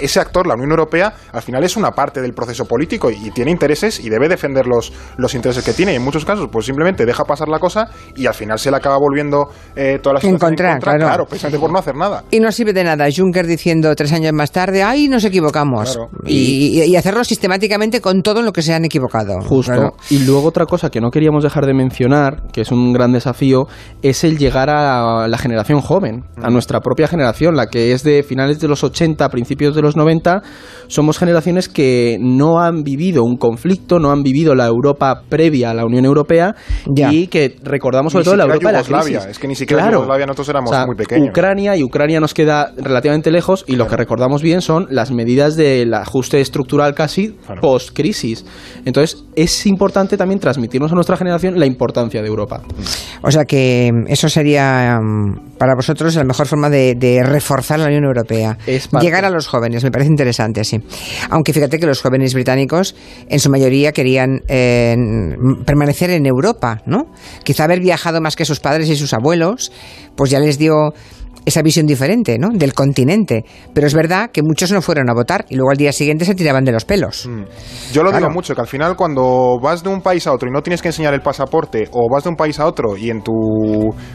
ese 0.01 0.21
actor, 0.21 0.47
la 0.47 0.55
Unión 0.55 0.71
Europea, 0.71 1.15
al 1.33 1.43
final 1.43 1.63
es 1.65 1.77
una 1.77 1.93
parte 1.93 2.21
del 2.21 2.33
proceso 2.33 2.65
político 2.65 3.11
y, 3.11 3.31
tiene 3.33 3.51
intereses 3.51 4.01
y 4.01 4.11
debe 4.11 4.29
defender 4.29 4.67
los, 4.67 4.93
los 5.17 5.35
intereses 5.35 5.65
que 5.65 5.73
tiene 5.73 5.93
y 5.93 5.97
en 5.97 6.03
muchos 6.03 6.25
casos 6.25 6.49
pues 6.51 6.67
simplemente 6.67 7.07
deja 7.07 7.25
pasar 7.25 7.49
la 7.49 7.59
cosa 7.59 7.89
y 8.15 8.27
al 8.27 8.35
final 8.35 8.59
se 8.59 8.71
le 8.71 8.77
acaba 8.77 8.99
volviendo 8.99 9.49
eh, 9.75 9.99
toda 10.03 10.15
la 10.15 10.21
situación 10.21 10.53
encontrar, 10.53 10.81
claro. 10.81 11.27
precisamente 11.27 11.61
por 11.61 11.73
no 11.73 11.79
hacer 11.79 11.97
nada. 11.97 12.25
Y 12.31 12.41
no 12.41 12.51
sirve 12.53 12.73
de 12.73 12.85
nada 12.85 13.07
Juncker 13.15 13.47
diciendo 13.47 13.95
tres 13.95 14.13
años 14.13 14.33
más 14.33 14.51
tarde, 14.53 14.83
ay, 14.83 15.09
nos 15.09 15.25
equivocamos. 15.25 15.99
Y, 16.27 16.95
hacerlo 16.97 17.25
sistemáticamente 17.25 18.01
con 18.01 18.23
todo 18.23 18.43
lo 18.43 18.53
que 18.53 18.63
se 18.63 18.75
han 18.75 18.85
equivocado. 18.85 19.41
Justo. 19.41 19.95
Y 20.11 20.21
luego 20.21 20.49
otra 20.49 20.67
cosa 20.67 20.91
que 20.91 21.01
no 21.01 21.11
queríamos 21.11 21.43
dejar 21.43 21.67
de 21.67 21.75
mencionar, 21.75 22.43
que 22.53 22.61
es 22.61 22.71
un 22.71 22.93
gran 22.93 23.13
desafío, 23.13 23.67
es 24.03 24.25
el 24.25 24.39
llegar 24.39 24.69
a 24.71 25.27
la 25.27 25.39
generación 25.39 25.81
joven, 25.81 26.25
a 26.37 26.51
mm. 26.51 26.53
nuestra 26.53 26.81
propia 26.81 27.09
generación, 27.09 27.57
la 27.57 27.67
que 27.69 27.93
es 27.93 28.03
de 28.03 28.23
finales 28.23 28.61
de 28.61 28.69
los 28.69 28.85
80, 28.85 29.29
principios 29.31 29.75
de 29.75 29.83
los 29.83 29.97
90. 29.97 30.43
Somos 30.89 31.19
generaciones 31.19 31.69
que 31.69 32.19
no 32.21 32.61
han 32.61 32.83
vivido 32.83 33.25
un 33.25 33.37
conflicto, 33.37 33.99
no 33.99 34.11
han 34.11 34.23
vivido 34.23 34.55
la 34.55 34.67
Europa 34.67 35.23
previa 35.29 35.71
a 35.71 35.75
la 35.75 35.85
Unión 35.85 36.05
Europea 36.05 36.55
y 36.87 37.27
que 37.29 37.57
recordamos 37.63 38.13
sobre 38.13 38.25
todo 38.25 38.37
la 38.37 38.45
Europa 38.45 38.73
de 38.73 38.73
la 38.73 38.83
crisis. 38.83 39.27
Es 39.27 39.39
que 39.39 39.49
ni 39.49 39.55
siquiera 39.55 39.83
claro. 39.83 39.92
Yugoslavia 39.93 40.27
nosotros 40.27 40.49
éramos 40.49 40.87
muy 40.87 40.97
pequeños. 40.97 41.29
Ucrania 41.31 41.77
y 41.77 41.83
Ucrania 41.83 42.21
nos 42.21 42.35
queda 42.35 42.73
relativamente 42.77 43.31
lejos 43.31 43.65
y 43.67 43.77
lo 43.77 43.87
que 43.87 43.97
recordamos 43.97 44.43
bien 44.43 44.61
son 44.61 44.87
las 44.91 45.11
medidas 45.11 45.57
del 45.57 45.93
ajuste 45.95 46.41
estructural 46.41 46.95
casi 46.95 47.37
post-crisis. 47.61 48.45
Entonces 48.85 49.25
es 49.37 49.67
importante 49.67 50.17
también 50.17 50.41
transmitirnos 50.41 50.93
a 50.93 50.95
nuestra 50.95 51.17
generación 51.17 51.59
la 51.59 51.67
importancia 51.67 52.23
de 52.23 52.29
Europa. 52.29 52.63
O 53.23 53.31
sea 53.31 53.45
que 53.45 53.91
eso 54.09 54.29
sería 54.29 54.99
mm, 55.01 55.52
para 55.63 55.77
vosotros 55.77 56.17
la 56.17 56.25
mejor 56.25 56.49
forma 56.49 56.69
de, 56.69 57.23
reforzar 57.25 57.79
la 57.79 57.87
Unión 57.87 58.03
Europea. 58.03 58.59
Llegar 59.01 59.25
a 59.25 59.31
los 59.31 59.47
jóvenes, 59.47 59.85
me 59.85 59.93
parece 59.93 60.11
interesante, 60.11 60.65
sí. 60.65 60.81
Aunque 61.31 61.53
fíjate 61.53 61.79
que 61.79 61.87
los 61.87 62.03
jóvenes 62.03 62.35
británicos 62.35 62.97
en 63.29 63.39
su 63.39 63.49
mayoría 63.49 63.93
querían 63.93 64.41
eh, 64.49 64.97
permanecer 65.65 66.11
en 66.11 66.27
Europa, 66.27 66.83
¿no? 66.85 67.13
Quizá 67.45 67.63
haber 67.63 67.79
viajado 67.79 68.21
más 68.21 68.35
que 68.35 68.45
sus 68.45 68.59
padres 68.59 68.89
y 68.89 68.97
sus 68.97 69.13
abuelos, 69.13 69.71
pues 70.17 70.33
ya 70.33 70.41
les 70.41 70.59
dio 70.59 70.95
esa 71.45 71.63
visión 71.63 71.87
diferente 71.87 72.39
¿no? 72.39 72.51
del 72.53 72.75
continente. 72.75 73.45
Pero 73.73 73.87
es 73.87 73.95
verdad 73.95 74.31
que 74.31 74.43
muchos 74.43 74.71
no 74.73 74.83
fueron 74.83 75.11
a 75.11 75.15
votar 75.15 75.45
y 75.49 75.57
luego 75.57 75.71
al 75.71 75.77
día 75.77 75.93
siguiente 75.93 76.25
se 76.25 76.35
tiraban 76.35 76.65
de 76.65 76.73
los 76.73 76.85
pelos. 76.85 77.27
Mm. 77.27 77.43
Yo 77.93 78.03
lo 78.03 78.13
digo 78.13 78.31
mucho, 78.31 78.55
que 78.55 78.61
al 78.61 78.67
final 78.67 78.97
cuando 78.97 79.59
vas 79.61 79.83
de 79.83 79.89
un 79.89 80.01
país 80.01 80.27
a 80.27 80.33
otro 80.33 80.49
y 80.49 80.53
no 80.53 80.63
tienes 80.63 80.83
que 80.83 80.89
enseñar 80.89 81.15
el 81.15 81.21
pasaporte, 81.21 81.89
o 81.93 82.09
vas 82.11 82.25
de 82.25 82.31
un 82.31 82.37
país 82.37 82.59
a 82.61 82.67
otro 82.67 82.97
y 82.97 83.11
en 83.11 83.23
tu 83.23 83.33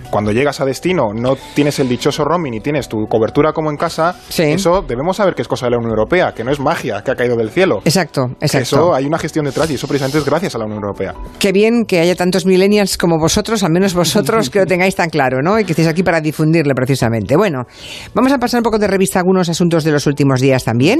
cuando 0.10 0.32
llegas 0.32 0.62
a 0.62 0.66
destino 0.66 1.14
no 1.14 1.36
tienes 1.54 1.80
el 1.80 1.90
dichoso 1.90 2.24
roaming 2.24 2.56
y 2.56 2.60
tienes 2.60 2.88
tu 2.88 3.06
cobertura 3.08 3.54
como 3.54 3.70
en 3.70 3.78
casa, 3.78 4.16
eso 4.38 4.82
debemos 4.82 5.18
saber 5.18 5.36
que 5.36 5.42
es 5.42 5.48
cosa 5.48 5.66
de 5.66 5.72
la 5.72 5.78
Unión 5.78 5.92
Europea, 5.92 6.34
que 6.34 6.44
no 6.44 6.52
es 6.52 6.60
magia 6.60 7.02
que 7.04 7.12
ha 7.12 7.16
caído 7.16 7.36
del 7.36 7.50
cielo. 7.50 7.80
Exacto, 7.86 8.28
exacto. 8.40 8.78
Eso 8.78 8.94
hay 8.94 9.06
una 9.06 9.18
gestión 9.18 9.46
detrás 9.46 9.70
y 9.72 9.76
eso 9.76 9.88
precisamente 9.88 10.20
es 10.20 10.26
gracias 10.26 10.56
a 10.56 10.58
la 10.58 10.66
Unión 10.66 10.82
Europea. 10.84 11.14
Qué 11.40 11.52
bien 11.52 11.86
que 11.86 12.00
haya 12.00 12.16
tantos 12.16 12.46
millennials 12.46 12.98
como 12.98 13.18
vosotros, 13.18 13.64
al 13.64 13.72
menos 13.72 13.94
vosotros 13.94 14.50
que 14.52 14.60
lo 14.60 14.66
tengáis 14.66 14.96
tan 14.96 15.10
claro, 15.10 15.42
¿no? 15.42 15.60
Y 15.60 15.66
que 15.66 15.74
estéis 15.74 15.88
aquí 15.88 16.04
para 16.04 16.22
difundirle 16.22 16.74
precisamente. 16.74 17.07
Bueno, 17.38 17.66
vamos 18.14 18.32
a 18.32 18.38
pasar 18.38 18.60
un 18.60 18.64
poco 18.64 18.80
de 18.80 18.88
revista 18.88 19.20
algunos 19.20 19.50
asuntos 19.50 19.84
de 19.84 19.92
los 19.92 20.08
últimos 20.08 20.42
días 20.42 20.64
también. 20.64 21.00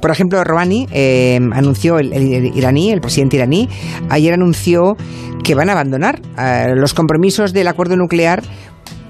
Por 0.00 0.10
ejemplo, 0.10 0.42
Rouhani 0.44 0.86
eh, 0.92 1.38
anunció, 1.52 1.98
el, 1.98 2.12
iraní, 2.54 2.90
el 2.90 3.00
presidente 3.00 3.36
iraní, 3.36 3.68
ayer 4.08 4.34
anunció 4.34 4.96
que 5.44 5.54
van 5.54 5.68
a 5.68 5.72
abandonar 5.72 6.20
eh, 6.38 6.74
los 6.74 6.94
compromisos 6.94 7.52
del 7.52 7.68
acuerdo 7.68 7.96
nuclear 7.96 8.42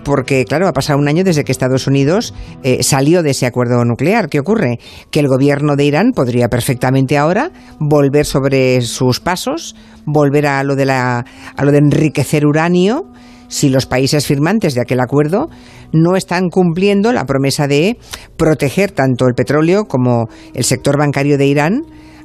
porque, 0.04 0.44
claro, 0.44 0.66
ha 0.66 0.72
pasado 0.72 0.98
un 0.98 1.08
año 1.08 1.24
desde 1.24 1.44
que 1.44 1.52
Estados 1.52 1.86
Unidos 1.86 2.34
eh, 2.62 2.82
salió 2.82 3.22
de 3.22 3.30
ese 3.30 3.46
acuerdo 3.46 3.84
nuclear. 3.84 4.28
¿Qué 4.28 4.40
ocurre? 4.40 4.78
Que 5.10 5.20
el 5.20 5.28
gobierno 5.28 5.76
de 5.76 5.84
Irán 5.84 6.12
podría 6.12 6.48
perfectamente 6.48 7.16
ahora 7.16 7.52
volver 7.78 8.26
sobre 8.26 8.80
sus 8.82 9.20
pasos, 9.20 9.76
volver 10.04 10.46
a 10.46 10.64
lo 10.64 10.74
de, 10.74 10.86
la, 10.86 11.24
a 11.56 11.64
lo 11.64 11.70
de 11.70 11.78
enriquecer 11.78 12.46
uranio 12.46 13.06
si 13.52 13.68
los 13.68 13.84
países 13.84 14.26
firmantes 14.26 14.74
de 14.74 14.80
aquel 14.80 14.98
acuerdo 15.00 15.50
no 15.92 16.16
están 16.16 16.48
cumpliendo 16.48 17.12
la 17.12 17.26
promesa 17.26 17.68
de 17.68 17.98
proteger 18.38 18.92
tanto 18.92 19.26
el 19.26 19.34
petróleo 19.34 19.84
como 19.84 20.28
el 20.54 20.64
sector 20.64 20.96
bancario 20.96 21.36
de 21.36 21.46
Irán 21.46 21.82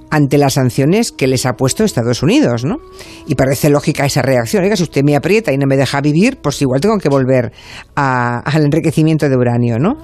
ante 0.09 0.37
las 0.37 0.53
sanciones 0.53 1.11
que 1.11 1.27
les 1.27 1.45
ha 1.45 1.53
puesto 1.57 1.83
Estados 1.83 2.23
Unidos, 2.23 2.63
¿no? 2.63 2.77
Y 3.27 3.35
parece 3.35 3.69
lógica 3.69 4.05
esa 4.05 4.21
reacción. 4.21 4.63
Oiga, 4.63 4.77
si 4.77 4.83
usted 4.83 5.03
me 5.03 5.17
aprieta 5.17 5.51
y 5.51 5.57
no 5.57 5.67
me 5.67 5.75
deja 5.75 5.99
vivir, 5.99 6.37
pues 6.41 6.61
igual 6.61 6.79
tengo 6.79 6.97
que 6.97 7.09
volver 7.09 7.51
al 7.95 8.63
enriquecimiento 8.63 9.27
de 9.27 9.35
uranio, 9.35 9.79
¿no? 9.79 9.97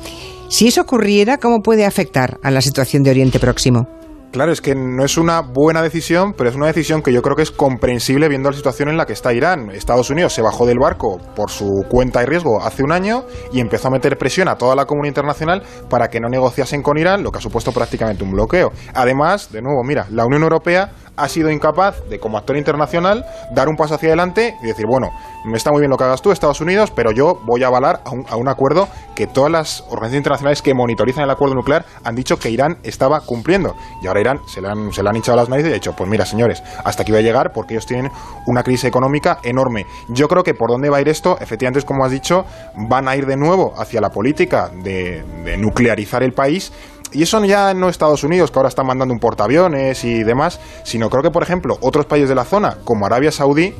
Si 0.49 0.67
eso 0.67 0.81
ocurriera, 0.81 1.37
¿cómo 1.37 1.61
puede 1.61 1.85
afectar 1.85 2.37
a 2.43 2.51
la 2.51 2.61
situación 2.61 3.01
de 3.03 3.11
Oriente 3.11 3.39
Próximo? 3.39 3.87
Claro, 4.33 4.51
es 4.51 4.61
que 4.61 4.73
no 4.73 5.05
es 5.05 5.19
una 5.19 5.41
buena 5.41 5.83
decisión, 5.83 6.33
pero 6.33 6.49
es 6.49 6.55
una 6.55 6.65
decisión 6.65 7.03
que 7.03 7.13
yo 7.13 7.21
creo 7.21 7.35
que 7.35 7.43
es 7.43 7.51
comprensible 7.51 8.27
viendo 8.29 8.49
la 8.49 8.57
situación 8.57 8.89
en 8.89 8.97
la 8.97 9.05
que 9.05 9.13
está 9.13 9.31
Irán. 9.31 9.69
Estados 9.69 10.09
Unidos 10.09 10.33
se 10.33 10.41
bajó 10.41 10.65
del 10.65 10.79
barco 10.79 11.19
por 11.35 11.51
su 11.51 11.85
cuenta 11.87 12.23
y 12.23 12.25
riesgo 12.25 12.59
hace 12.59 12.81
un 12.81 12.91
año 12.91 13.25
y 13.51 13.59
empezó 13.59 13.89
a 13.89 13.91
meter 13.91 14.17
presión 14.17 14.47
a 14.47 14.55
toda 14.55 14.75
la 14.75 14.85
comunidad 14.85 15.11
internacional 15.11 15.61
para 15.87 16.07
que 16.07 16.19
no 16.19 16.29
negociasen 16.29 16.81
con 16.81 16.97
Irán, 16.97 17.21
lo 17.21 17.31
que 17.31 17.37
ha 17.37 17.41
supuesto 17.41 17.71
prácticamente 17.71 18.23
un 18.23 18.31
bloqueo. 18.31 18.71
Además, 18.95 19.51
de 19.51 19.61
nuevo, 19.61 19.83
mira, 19.83 20.07
la 20.09 20.25
Unión 20.25 20.41
Europea 20.41 20.91
ha 21.15 21.27
sido 21.29 21.51
incapaz 21.51 22.03
de, 22.09 22.19
como 22.19 22.37
actor 22.37 22.57
internacional, 22.57 23.25
dar 23.51 23.67
un 23.67 23.75
paso 23.75 23.95
hacia 23.95 24.09
adelante 24.09 24.55
y 24.61 24.67
decir, 24.67 24.85
bueno, 24.87 25.11
me 25.45 25.57
está 25.57 25.71
muy 25.71 25.81
bien 25.81 25.91
lo 25.91 25.97
que 25.97 26.03
hagas 26.05 26.21
tú, 26.21 26.31
Estados 26.31 26.61
Unidos, 26.61 26.91
pero 26.91 27.11
yo 27.11 27.39
voy 27.45 27.63
a 27.63 27.67
avalar 27.67 28.01
a 28.05 28.35
un, 28.35 28.47
acuerdo 28.47 28.87
que 29.15 29.27
todas 29.27 29.51
las 29.51 29.81
organizaciones 29.81 30.17
internacionales 30.17 30.61
que 30.61 30.73
monitorizan 30.73 31.23
el 31.23 31.29
acuerdo 31.29 31.55
nuclear 31.55 31.85
han 32.03 32.15
dicho 32.15 32.37
que 32.37 32.49
Irán 32.49 32.77
estaba 32.83 33.21
cumpliendo. 33.21 33.75
Y 34.01 34.07
ahora 34.07 34.21
Irán 34.21 34.39
se 34.47 34.61
le 34.61 34.69
han, 34.69 34.91
se 34.91 35.03
le 35.03 35.09
han 35.09 35.15
hinchado 35.15 35.37
las 35.37 35.49
narices 35.49 35.69
y 35.69 35.73
ha 35.73 35.75
dicho, 35.75 35.93
pues 35.93 36.09
mira, 36.09 36.25
señores, 36.25 36.63
hasta 36.83 37.03
aquí 37.03 37.11
voy 37.11 37.21
a 37.21 37.23
llegar 37.23 37.51
porque 37.53 37.73
ellos 37.73 37.85
tienen 37.85 38.11
una 38.47 38.63
crisis 38.63 38.85
económica 38.85 39.39
enorme. 39.43 39.85
Yo 40.09 40.27
creo 40.27 40.43
que 40.43 40.53
por 40.53 40.69
dónde 40.69 40.89
va 40.89 40.97
a 40.97 41.01
ir 41.01 41.09
esto, 41.09 41.37
efectivamente, 41.39 41.79
es 41.79 41.85
como 41.85 42.05
has 42.05 42.11
dicho, 42.11 42.45
van 42.75 43.07
a 43.07 43.15
ir 43.15 43.25
de 43.25 43.37
nuevo 43.37 43.73
hacia 43.77 44.01
la 44.01 44.09
política 44.09 44.69
de 44.83 45.23
nuclearizar 45.57 46.23
el 46.23 46.33
país 46.33 46.71
y 47.13 47.23
eso 47.23 47.43
ya 47.45 47.73
no 47.73 47.89
Estados 47.89 48.23
Unidos, 48.23 48.51
que 48.51 48.59
ahora 48.59 48.69
están 48.69 48.87
mandando 48.87 49.13
un 49.13 49.19
portaaviones 49.19 50.03
y 50.03 50.23
demás, 50.23 50.59
sino 50.83 51.09
creo 51.09 51.23
que, 51.23 51.31
por 51.31 51.43
ejemplo, 51.43 51.77
otros 51.81 52.05
países 52.05 52.29
de 52.29 52.35
la 52.35 52.45
zona, 52.45 52.77
como 52.83 53.05
Arabia 53.05 53.31
Saudí, 53.31 53.73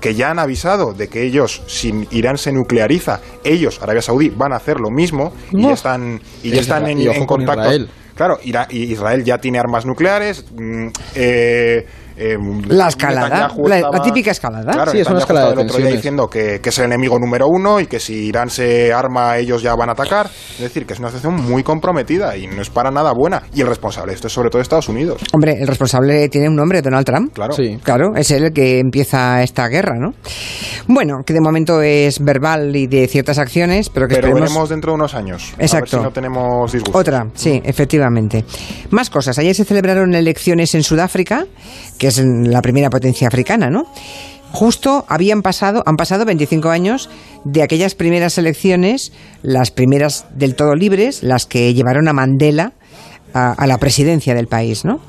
que 0.00 0.14
ya 0.14 0.30
han 0.30 0.40
avisado 0.40 0.92
de 0.92 1.08
que 1.08 1.22
ellos, 1.22 1.62
si 1.66 2.06
Irán 2.10 2.36
se 2.36 2.52
nucleariza, 2.52 3.20
ellos, 3.44 3.80
Arabia 3.80 4.02
Saudí, 4.02 4.30
van 4.30 4.52
a 4.52 4.56
hacer 4.56 4.80
lo 4.80 4.90
mismo 4.90 5.32
y 5.52 5.62
ya 5.62 5.72
están, 5.72 6.20
y 6.42 6.50
ya 6.50 6.60
están 6.60 6.88
en, 6.88 7.24
contacto. 7.24 7.86
Claro, 8.14 8.38
Israel 8.42 9.24
ya 9.24 9.38
tiene 9.38 9.58
armas 9.58 9.86
nucleares. 9.86 10.44
Mm, 10.52 10.88
eh, 11.14 11.86
eh, 12.22 12.38
la 12.68 12.88
escalada, 12.88 13.50
la, 13.66 14.02
típica 14.02 14.30
escalada. 14.30 14.72
Claro, 14.72 14.92
sí, 14.92 15.00
es 15.00 15.08
una 15.08 15.18
escalada 15.18 15.50
del 15.50 15.58
otro 15.60 15.78
día 15.78 15.90
diciendo 15.90 16.28
que, 16.28 16.60
es 16.62 16.78
el 16.78 16.84
enemigo 16.84 17.18
número 17.18 17.48
uno 17.48 17.80
y 17.80 17.86
que 17.86 17.98
si 17.98 18.26
Irán 18.26 18.48
se 18.48 18.92
arma 18.92 19.36
ellos 19.38 19.62
ya 19.62 19.74
van 19.74 19.88
a 19.88 19.92
atacar. 19.92 20.26
Es 20.26 20.60
decir, 20.60 20.86
que 20.86 20.94
es 20.94 20.98
una 20.98 21.08
situación 21.08 21.34
muy 21.34 21.62
comprometida 21.62 22.36
y 22.36 22.46
no 22.46 22.62
es 22.62 22.70
para 22.70 22.90
nada 22.90 23.12
buena. 23.12 23.42
Y 23.54 23.60
el 23.60 23.66
responsable, 23.66 24.12
esto 24.12 24.28
es 24.28 24.32
sobre 24.32 24.50
todo 24.50 24.62
Estados 24.62 24.88
Unidos. 24.88 25.20
Hombre, 25.32 25.56
el 25.60 25.66
responsable 25.66 26.28
tiene 26.28 26.48
un 26.48 26.56
nombre, 26.56 26.80
Donald 26.80 27.04
Trump. 27.04 27.32
Claro. 27.32 27.52
Sí. 27.52 27.78
Claro, 27.82 28.14
es 28.16 28.30
él 28.30 28.44
el 28.44 28.52
que 28.52 28.78
empieza 28.78 29.42
esta 29.42 29.68
guerra, 29.68 29.96
¿no? 29.98 30.14
Bueno, 30.86 31.22
que 31.26 31.32
de 31.32 31.40
momento 31.40 31.82
es 31.82 32.20
verbal 32.20 32.74
y 32.76 32.86
de 32.86 33.08
ciertas 33.08 33.38
acciones, 33.38 33.90
pero 33.90 34.06
que 34.06 34.16
pero 34.16 34.34
veremos 34.34 34.68
dentro 34.68 34.92
de 34.92 34.96
unos 34.96 35.14
años. 35.14 35.52
Exacto. 35.58 35.76
A 35.76 35.80
ver 35.80 35.88
si 35.88 35.96
no 35.96 36.12
tenemos 36.12 36.72
disgustos. 36.72 37.00
Otra, 37.00 37.26
sí, 37.34 37.60
efectivamente. 37.64 38.44
Más 38.90 39.10
cosas. 39.10 39.38
Ayer 39.38 39.54
se 39.54 39.64
celebraron 39.64 40.14
elecciones 40.14 40.74
en 40.74 40.82
Sudáfrica 40.82 41.46
que 41.98 42.08
es 42.20 42.26
la 42.48 42.62
primera 42.62 42.90
potencia 42.90 43.28
africana, 43.28 43.70
¿no? 43.70 43.84
Justo 44.52 45.06
habían 45.08 45.40
pasado, 45.40 45.82
han 45.86 45.96
pasado 45.96 46.26
25 46.26 46.68
años 46.68 47.08
de 47.44 47.62
aquellas 47.62 47.94
primeras 47.94 48.36
elecciones, 48.36 49.12
las 49.42 49.70
primeras 49.70 50.26
del 50.34 50.54
todo 50.54 50.74
libres, 50.74 51.22
las 51.22 51.46
que 51.46 51.72
llevaron 51.72 52.06
a 52.06 52.12
Mandela 52.12 52.74
a, 53.32 53.66
la 53.66 53.78
presidencia 53.78 54.34
del 54.34 54.46
país, 54.46 54.84
¿no? 54.84 55.00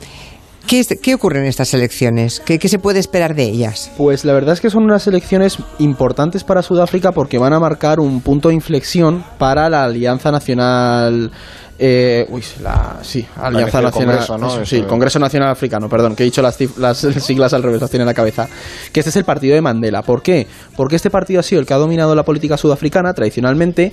¿Qué, 0.66 1.14
ocurre 1.14 1.40
en 1.40 1.46
estas 1.46 1.74
elecciones? 1.74 2.40
¿Qué, 2.40 2.58
¿Qué, 2.58 2.70
se 2.70 2.80
puede 2.80 3.00
esperar 3.00 3.36
de 3.36 3.44
ellas? 3.44 3.92
Pues 3.98 4.24
la 4.24 4.32
verdad 4.32 4.54
es 4.54 4.62
que 4.62 4.70
son 4.70 4.86
unas 4.86 5.06
elecciones 5.08 5.58
importantes 5.78 6.46
para 6.46 6.62
Sudáfrica 6.62 7.12
porque 7.12 7.38
van 7.38 7.52
a 7.52 7.60
marcar 7.60 8.00
un 8.00 8.22
punto 8.22 8.48
de 8.48 8.56
inflexión 8.56 9.26
para 9.38 9.70
la 9.70 9.84
Alianza 9.84 10.32
Nacional 10.32 11.32
eh, 11.80 12.26
uy, 12.30 12.44
la, 12.62 13.00
sí, 13.02 13.26
Alianza 13.36 13.82
Nacional. 13.82 14.26
Congreso, 14.28 14.66
sí, 14.66 14.84
Congreso 14.84 15.20
Nacional 15.20 15.50
Africano, 15.50 15.90
perdón, 15.90 16.16
que 16.16 16.24
he 16.24 16.26
dicho 16.26 16.42
las, 16.42 16.58
las, 16.78 16.98
siglas 17.18 17.54
al 17.54 17.64
revés, 17.64 17.82
las 17.82 17.90
tiene 17.90 18.04
en 18.04 18.08
la 18.08 18.14
cabeza. 18.14 18.48
Que 18.92 19.00
este 19.00 19.10
es 19.10 19.16
el 19.16 19.26
partido 19.26 19.56
de 19.56 19.62
Mandela. 19.62 20.04
¿Por 20.04 20.22
qué? 20.22 20.48
Porque 20.76 20.96
este 20.96 21.10
partido 21.10 21.40
ha 21.40 21.44
sido 21.44 21.62
el 21.62 21.68
que 21.68 21.74
ha 21.74 21.78
dominado 21.78 22.16
la 22.16 22.24
política 22.24 22.58
sudafricana 22.58 23.14
tradicionalmente, 23.14 23.92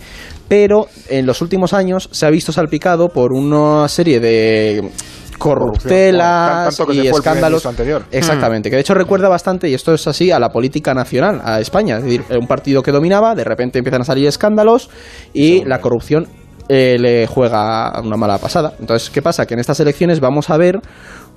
pero 0.48 0.86
en 1.08 1.26
los 1.26 1.40
últimos 1.40 1.72
años 1.72 2.08
se 2.12 2.26
ha 2.26 2.30
visto 2.30 2.52
salpicado 2.52 3.08
por 3.08 3.32
una 3.32 3.88
serie 3.88 4.20
de 4.20 4.90
corruptelas 5.38 6.78
y 6.92 7.08
escándalos. 7.08 7.64
Anterior. 7.66 8.04
Exactamente, 8.12 8.68
que 8.68 8.76
de 8.76 8.82
hecho 8.82 8.94
recuerda 8.94 9.28
bastante, 9.28 9.68
y 9.68 9.74
esto 9.74 9.94
es 9.94 10.06
así, 10.06 10.30
a 10.30 10.38
la 10.38 10.50
política 10.50 10.92
nacional, 10.92 11.40
a 11.42 11.60
España. 11.60 11.96
Es 11.96 12.04
decir, 12.04 12.24
un 12.38 12.46
partido 12.46 12.82
que 12.82 12.92
dominaba, 12.92 13.34
de 13.34 13.44
repente 13.44 13.78
empiezan 13.78 14.02
a 14.02 14.04
salir 14.04 14.26
escándalos 14.26 14.90
y 15.32 15.64
la 15.64 15.80
corrupción 15.80 16.28
eh, 16.72 16.98
le 17.00 17.26
juega 17.26 18.00
una 18.00 18.16
mala 18.16 18.38
pasada. 18.38 18.74
Entonces, 18.78 19.11
¿qué 19.11 19.20
pasa? 19.20 19.44
Que 19.44 19.54
en 19.54 19.61
estas 19.61 19.80
elecciones 19.80 20.20
vamos 20.20 20.50
a 20.50 20.56
ver 20.56 20.80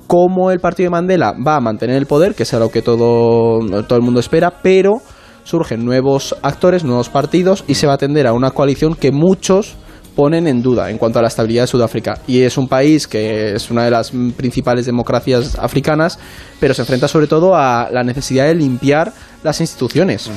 cómo 0.06 0.52
el 0.52 0.60
partido 0.60 0.86
de 0.86 0.92
Mandela 0.92 1.34
va 1.34 1.56
a 1.56 1.60
mantener 1.60 1.96
el 1.96 2.06
poder, 2.06 2.36
que 2.36 2.44
es 2.44 2.54
lo 2.54 2.70
que 2.70 2.84
todo, 2.84 3.60
todo 3.88 3.98
el 3.98 4.04
mundo 4.04 4.20
espera, 4.20 4.54
pero 4.62 5.02
surgen 5.44 5.84
nuevos 5.84 6.36
actores, 6.44 6.84
nuevos 6.84 7.10
partidos 7.10 7.64
y 7.68 7.74
se 7.74 7.88
va 7.88 7.94
a 7.94 7.98
tender 7.98 8.28
a 8.28 8.34
una 8.34 8.52
coalición 8.52 8.94
que 8.94 9.12
muchos 9.12 9.76
ponen 10.16 10.46
en 10.46 10.62
duda 10.62 10.92
en 10.92 11.00
cuanto 11.00 11.18
a 11.18 11.24
la 11.24 11.30
estabilidad 11.30 11.64
de 11.64 11.68
Sudáfrica. 11.68 12.20
Y 12.28 12.42
es 12.42 12.56
un 12.56 12.68
país 12.68 13.08
que 13.08 13.56
es 13.56 13.72
una 13.72 13.86
de 13.86 13.90
las 13.90 14.12
principales 14.38 14.86
democracias 14.86 15.58
africanas, 15.58 16.20
pero 16.60 16.76
se 16.76 16.84
enfrenta 16.84 17.08
sobre 17.08 17.26
todo 17.26 17.56
a 17.56 17.90
la 17.92 18.04
necesidad 18.04 18.46
de 18.46 18.54
limpiar 18.54 19.12
las 19.42 19.62
instituciones. 19.62 20.30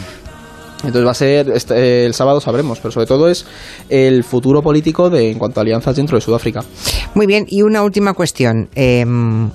Entonces 0.86 1.06
va 1.06 1.10
a 1.10 1.14
ser, 1.14 1.50
este, 1.50 2.06
el 2.06 2.14
sábado 2.14 2.40
sabremos, 2.40 2.78
pero 2.78 2.92
sobre 2.92 3.06
todo 3.06 3.28
es 3.28 3.46
el 3.88 4.24
futuro 4.24 4.62
político 4.62 5.10
de, 5.10 5.30
en 5.30 5.38
cuanto 5.38 5.60
a 5.60 5.62
alianzas 5.62 5.96
dentro 5.96 6.16
de 6.16 6.20
Sudáfrica. 6.20 6.64
Muy 7.14 7.26
bien, 7.26 7.46
y 7.48 7.62
una 7.62 7.82
última 7.82 8.14
cuestión. 8.14 8.68
Em, 8.74 9.50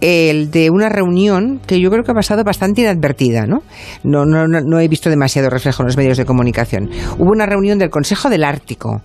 el 0.00 0.50
de 0.50 0.70
una 0.70 0.88
reunión 0.88 1.60
que 1.66 1.80
yo 1.80 1.90
creo 1.90 2.04
que 2.04 2.12
ha 2.12 2.14
pasado 2.14 2.44
bastante 2.44 2.82
inadvertida, 2.82 3.46
¿no? 3.46 3.62
No, 4.02 4.24
no, 4.24 4.46
no 4.46 4.80
he 4.80 4.88
visto 4.88 5.10
demasiado 5.10 5.50
reflejo 5.50 5.82
en 5.82 5.86
los 5.86 5.96
medios 5.96 6.16
de 6.16 6.24
comunicación. 6.24 6.90
Hubo 7.18 7.30
una 7.30 7.46
reunión 7.46 7.78
del 7.78 7.90
Consejo 7.90 8.30
del 8.30 8.44
Ártico 8.44 9.02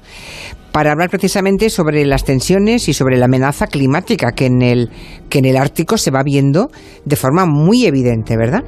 para 0.75 0.91
hablar 0.91 1.09
precisamente 1.09 1.69
sobre 1.69 2.05
las 2.05 2.25
tensiones 2.25 2.89
y 2.89 2.93
sobre 2.93 3.17
la 3.17 3.25
amenaza 3.25 3.67
climática 3.67 4.33
que 4.33 4.47
en 4.47 4.61
el 4.61 4.89
que 5.29 5.39
en 5.39 5.45
el 5.45 5.55
Ártico 5.55 5.97
se 5.97 6.11
va 6.11 6.21
viendo 6.21 6.69
de 7.05 7.15
forma 7.15 7.45
muy 7.45 7.85
evidente, 7.85 8.35
¿verdad? 8.35 8.63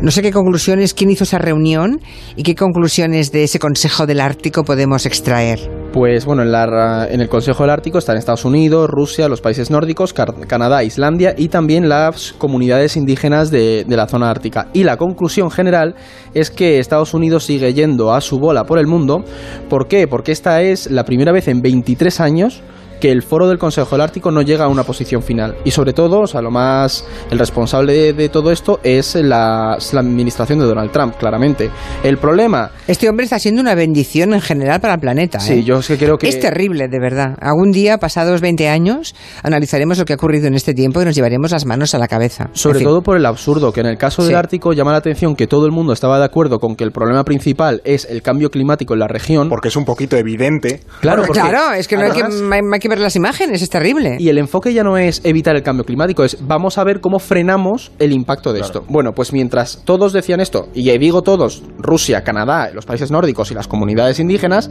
No 0.00 0.12
sé 0.12 0.22
qué 0.22 0.30
conclusiones, 0.30 0.94
quién 0.94 1.10
hizo 1.10 1.24
esa 1.24 1.38
reunión 1.38 2.00
y 2.36 2.44
qué 2.44 2.54
conclusiones 2.54 3.32
de 3.32 3.42
ese 3.42 3.58
Consejo 3.58 4.06
del 4.06 4.20
Ártico 4.20 4.62
podemos 4.62 5.04
extraer. 5.04 5.77
Pues 5.92 6.26
bueno, 6.26 6.42
en, 6.42 6.52
la, 6.52 7.08
en 7.10 7.22
el 7.22 7.28
Consejo 7.30 7.62
del 7.62 7.70
Ártico 7.70 7.98
están 7.98 8.18
Estados 8.18 8.44
Unidos, 8.44 8.90
Rusia, 8.90 9.26
los 9.26 9.40
países 9.40 9.70
nórdicos, 9.70 10.12
Canadá, 10.12 10.84
Islandia 10.84 11.34
y 11.36 11.48
también 11.48 11.88
las 11.88 12.34
comunidades 12.34 12.96
indígenas 12.96 13.50
de, 13.50 13.84
de 13.84 13.96
la 13.96 14.06
zona 14.06 14.30
ártica. 14.30 14.68
Y 14.74 14.84
la 14.84 14.98
conclusión 14.98 15.50
general 15.50 15.94
es 16.34 16.50
que 16.50 16.78
Estados 16.78 17.14
Unidos 17.14 17.44
sigue 17.44 17.72
yendo 17.72 18.12
a 18.12 18.20
su 18.20 18.38
bola 18.38 18.64
por 18.64 18.78
el 18.78 18.86
mundo. 18.86 19.24
¿Por 19.70 19.88
qué? 19.88 20.06
Porque 20.06 20.30
esta 20.30 20.60
es 20.60 20.90
la 20.90 21.04
primera 21.04 21.32
vez 21.32 21.48
en 21.48 21.62
23 21.62 22.20
años 22.20 22.62
que 23.00 23.10
el 23.10 23.22
foro 23.22 23.48
del 23.48 23.58
Consejo 23.58 23.90
del 23.92 24.02
Ártico 24.02 24.30
no 24.30 24.42
llega 24.42 24.64
a 24.64 24.68
una 24.68 24.84
posición 24.84 25.22
final. 25.22 25.56
Y 25.64 25.70
sobre 25.70 25.92
todo, 25.92 26.20
o 26.20 26.26
sea, 26.26 26.40
lo 26.40 26.50
más. 26.50 27.04
El 27.30 27.38
responsable 27.38 28.12
de, 28.12 28.28
todo 28.28 28.50
esto 28.50 28.80
es 28.82 29.14
la, 29.14 29.74
administración 29.74 30.58
de 30.58 30.66
Donald 30.66 30.90
Trump, 30.90 31.16
claramente. 31.16 31.70
El 32.02 32.18
problema. 32.18 32.70
Este 32.86 33.08
hombre 33.08 33.24
está 33.24 33.38
siendo 33.38 33.60
una 33.60 33.74
bendición 33.74 34.34
en 34.34 34.40
general 34.40 34.80
para 34.80 34.94
el 34.94 35.00
planeta. 35.00 35.40
Sí, 35.40 35.54
¿eh? 35.54 35.64
yo 35.64 35.78
es 35.78 35.88
que 35.88 35.96
creo 35.96 36.18
que. 36.18 36.28
Es 36.28 36.40
terrible, 36.40 36.88
de 36.88 36.98
verdad. 37.00 37.36
Algún 37.40 37.70
día, 37.70 37.98
pasados 37.98 38.40
20 38.40 38.68
años, 38.68 39.14
analizaremos 39.42 39.98
lo 39.98 40.04
que 40.04 40.12
ha 40.12 40.16
ocurrido 40.16 40.46
en 40.46 40.54
este 40.54 40.74
tiempo 40.74 41.00
y 41.02 41.04
nos 41.04 41.14
llevaremos 41.14 41.50
las 41.50 41.66
manos 41.66 41.94
a 41.94 41.98
la 41.98 42.08
cabeza. 42.08 42.50
Sobre 42.52 42.80
todo 42.80 43.02
por 43.02 43.16
el 43.16 43.26
absurdo, 43.26 43.72
que 43.72 43.80
en 43.80 43.86
el 43.86 43.98
caso 43.98 44.24
del 44.24 44.36
Ártico 44.36 44.72
llama 44.72 44.92
la 44.92 44.98
atención 44.98 45.36
que 45.36 45.46
todo 45.46 45.66
el 45.66 45.72
mundo 45.72 45.92
estaba 45.92 46.18
de 46.18 46.24
acuerdo 46.24 46.58
con 46.58 46.76
que 46.76 46.84
el 46.84 46.92
problema 46.92 47.24
principal 47.24 47.80
es 47.84 48.06
el 48.06 48.22
cambio 48.22 48.50
climático 48.50 48.94
en 48.94 49.00
la 49.00 49.08
región. 49.08 49.48
Porque 49.48 49.68
es 49.68 49.76
un 49.76 49.84
poquito 49.84 50.16
evidente. 50.16 50.80
Claro, 51.00 51.22
claro 51.32 51.72
es 51.72 51.88
que 51.88 51.96
no 51.96 52.04
hay 52.04 52.80
que 52.80 52.87
ver 52.88 53.00
las 53.00 53.16
imágenes, 53.16 53.62
es 53.62 53.70
terrible. 53.70 54.16
Y 54.18 54.28
el 54.28 54.38
enfoque 54.38 54.72
ya 54.72 54.82
no 54.82 54.96
es 54.96 55.20
evitar 55.24 55.56
el 55.56 55.62
cambio 55.62 55.84
climático, 55.84 56.24
es 56.24 56.38
vamos 56.40 56.78
a 56.78 56.84
ver 56.84 57.00
cómo 57.00 57.18
frenamos 57.18 57.92
el 57.98 58.12
impacto 58.12 58.52
de 58.52 58.60
esto. 58.60 58.84
Bueno, 58.88 59.12
pues 59.12 59.32
mientras 59.32 59.82
todos 59.84 60.12
decían 60.12 60.40
esto, 60.40 60.68
y 60.74 60.96
digo 60.98 61.22
todos, 61.22 61.62
Rusia, 61.78 62.24
Canadá, 62.24 62.70
los 62.72 62.86
países 62.86 63.10
nórdicos 63.10 63.50
y 63.50 63.54
las 63.54 63.68
comunidades 63.68 64.18
indígenas, 64.20 64.70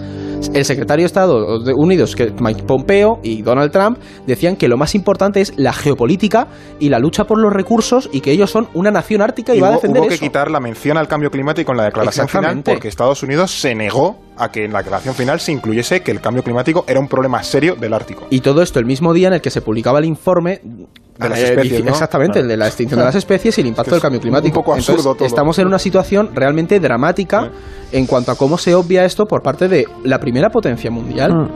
el 0.53 0.65
secretario 0.65 1.03
de 1.03 1.07
Estados 1.07 1.63
Unidos, 1.75 2.15
que 2.15 2.33
Mike 2.39 2.63
Pompeo 2.63 3.19
y 3.23 3.41
Donald 3.41 3.71
Trump, 3.71 3.99
decían 4.25 4.55
que 4.55 4.67
lo 4.67 4.77
más 4.77 4.95
importante 4.95 5.41
es 5.41 5.53
la 5.57 5.73
geopolítica 5.73 6.47
y 6.79 6.89
la 6.89 6.99
lucha 6.99 7.25
por 7.25 7.39
los 7.39 7.53
recursos 7.53 8.09
y 8.11 8.21
que 8.21 8.31
ellos 8.31 8.51
son 8.51 8.67
una 8.73 8.91
nación 8.91 9.21
ártica 9.21 9.55
y, 9.55 9.59
va 9.59 9.69
a 9.69 9.71
defender 9.71 10.01
hubo 10.01 10.09
que 10.09 10.19
quitar 10.19 10.51
la 10.51 10.59
mención 10.59 10.97
al 10.97 11.07
cambio 11.07 11.29
climático 11.29 11.71
en 11.71 11.77
la 11.77 11.85
declaración 11.85 12.27
final 12.27 12.61
porque 12.63 12.87
Estados 12.87 13.23
Unidos 13.23 13.51
se 13.51 13.75
negó 13.75 14.17
a 14.37 14.51
que 14.51 14.65
en 14.65 14.73
la 14.73 14.79
declaración 14.79 15.15
final 15.15 15.39
se 15.39 15.51
incluyese 15.51 16.01
que 16.01 16.11
el 16.11 16.21
cambio 16.21 16.43
climático 16.43 16.85
era 16.87 16.99
un 16.99 17.07
problema 17.07 17.41
serio 17.43 17.75
del 17.75 17.93
Ártico. 18.07 18.27
Y 18.29 18.39
todo 18.39 18.61
esto 18.61 18.79
el 18.79 18.85
mismo 18.85 19.13
día 19.13 19.27
en 19.27 19.33
el 19.33 19.41
que 19.41 19.49
se 19.49 19.61
publicaba 19.61 19.99
el 19.99 20.05
informe 20.05 20.61
de 20.63 21.29
las 21.29 21.39
especies, 21.39 21.85
Exactamente, 21.85 22.39
el 22.39 22.47
de 22.47 22.57
la 22.57 22.67
extinción 22.67 22.99
de 22.99 23.05
las 23.05 23.15
especies 23.23 23.57
y 23.57 23.61
el 23.61 23.67
impacto 23.67 23.91
del 23.91 24.01
cambio 24.01 24.21
climático. 24.21 24.59
Un 24.59 24.63
poco 24.63 24.73
absurdo 24.73 25.15
todo. 25.15 25.25
Estamos 25.25 25.57
en 25.59 25.67
una 25.67 25.79
situación 25.79 26.29
realmente 26.33 26.79
dramática 26.79 27.51
en 27.91 28.05
cuanto 28.05 28.31
a 28.31 28.35
cómo 28.35 28.57
se 28.57 28.75
obvia 28.75 29.05
esto 29.05 29.25
por 29.25 29.41
parte 29.41 29.67
de 29.67 29.85
la 30.03 30.19
primera 30.19 30.49
potencia 30.49 30.91
mundial. 30.91 31.33
Mm. 31.33 31.47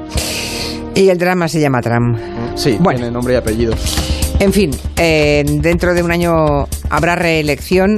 Y 0.95 1.09
el 1.09 1.17
drama 1.17 1.47
se 1.47 1.61
llama 1.61 1.79
Trump. 1.81 2.17
Sí, 2.55 2.77
tiene 2.77 3.11
nombre 3.11 3.33
y 3.33 3.37
apellido. 3.37 3.73
En 4.39 4.51
fin, 4.51 4.71
eh, 4.97 5.43
dentro 5.61 5.93
de 5.93 6.03
un 6.03 6.11
año 6.11 6.65
habrá 6.89 7.15
reelección 7.15 7.95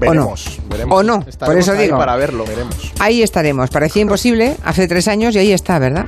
Veremos, 0.00 0.46
o 0.46 0.62
no. 0.62 0.68
Veremos. 0.70 0.98
O 0.98 1.02
no, 1.02 1.24
por 1.44 1.58
eso 1.58 1.74
digo. 1.74 1.98
Para 1.98 2.16
verlo, 2.16 2.44
veremos. 2.46 2.92
Ahí 2.98 3.22
estaremos. 3.22 3.68
Parecía 3.70 4.02
imposible 4.02 4.56
hace 4.64 4.88
tres 4.88 5.08
años 5.08 5.34
y 5.34 5.40
ahí 5.40 5.52
está, 5.52 5.78
¿verdad? 5.78 6.06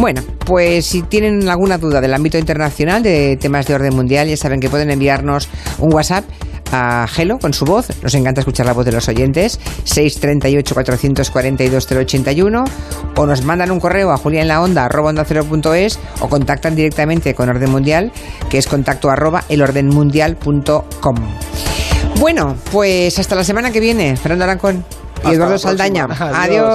Bueno, 0.00 0.22
pues 0.46 0.86
si 0.86 1.02
tienen 1.02 1.46
alguna 1.50 1.76
duda 1.76 2.00
del 2.00 2.14
ámbito 2.14 2.38
internacional, 2.38 3.02
de 3.02 3.36
temas 3.36 3.66
de 3.66 3.74
orden 3.74 3.94
mundial, 3.94 4.28
ya 4.28 4.36
saben 4.38 4.58
que 4.58 4.70
pueden 4.70 4.90
enviarnos 4.90 5.50
un 5.78 5.92
WhatsApp 5.92 6.24
a 6.72 7.06
Gelo 7.06 7.38
con 7.38 7.52
su 7.52 7.66
voz. 7.66 7.88
Nos 8.02 8.14
encanta 8.14 8.40
escuchar 8.40 8.64
la 8.64 8.72
voz 8.72 8.86
de 8.86 8.92
los 8.92 9.06
oyentes. 9.08 9.60
638-442-081. 9.84 12.64
O 13.14 13.26
nos 13.26 13.44
mandan 13.44 13.72
un 13.72 13.78
correo 13.78 14.10
a 14.10 14.16
julianlaonda.es 14.16 15.98
o 16.20 16.30
contactan 16.30 16.74
directamente 16.74 17.34
con 17.34 17.50
Orden 17.50 17.70
Mundial, 17.70 18.10
que 18.48 18.56
es 18.56 18.66
contacto 18.66 19.10
arroba 19.10 19.44
elordenmundial.com. 19.50 21.16
Bueno, 22.18 22.56
pues 22.72 23.18
hasta 23.18 23.34
la 23.34 23.44
semana 23.44 23.70
que 23.70 23.80
viene. 23.80 24.16
Fernando 24.16 24.44
Arancón 24.44 24.82
y 25.28 25.34
Eduardo 25.34 25.58
Saldaña. 25.58 26.06
Adiós. 26.08 26.70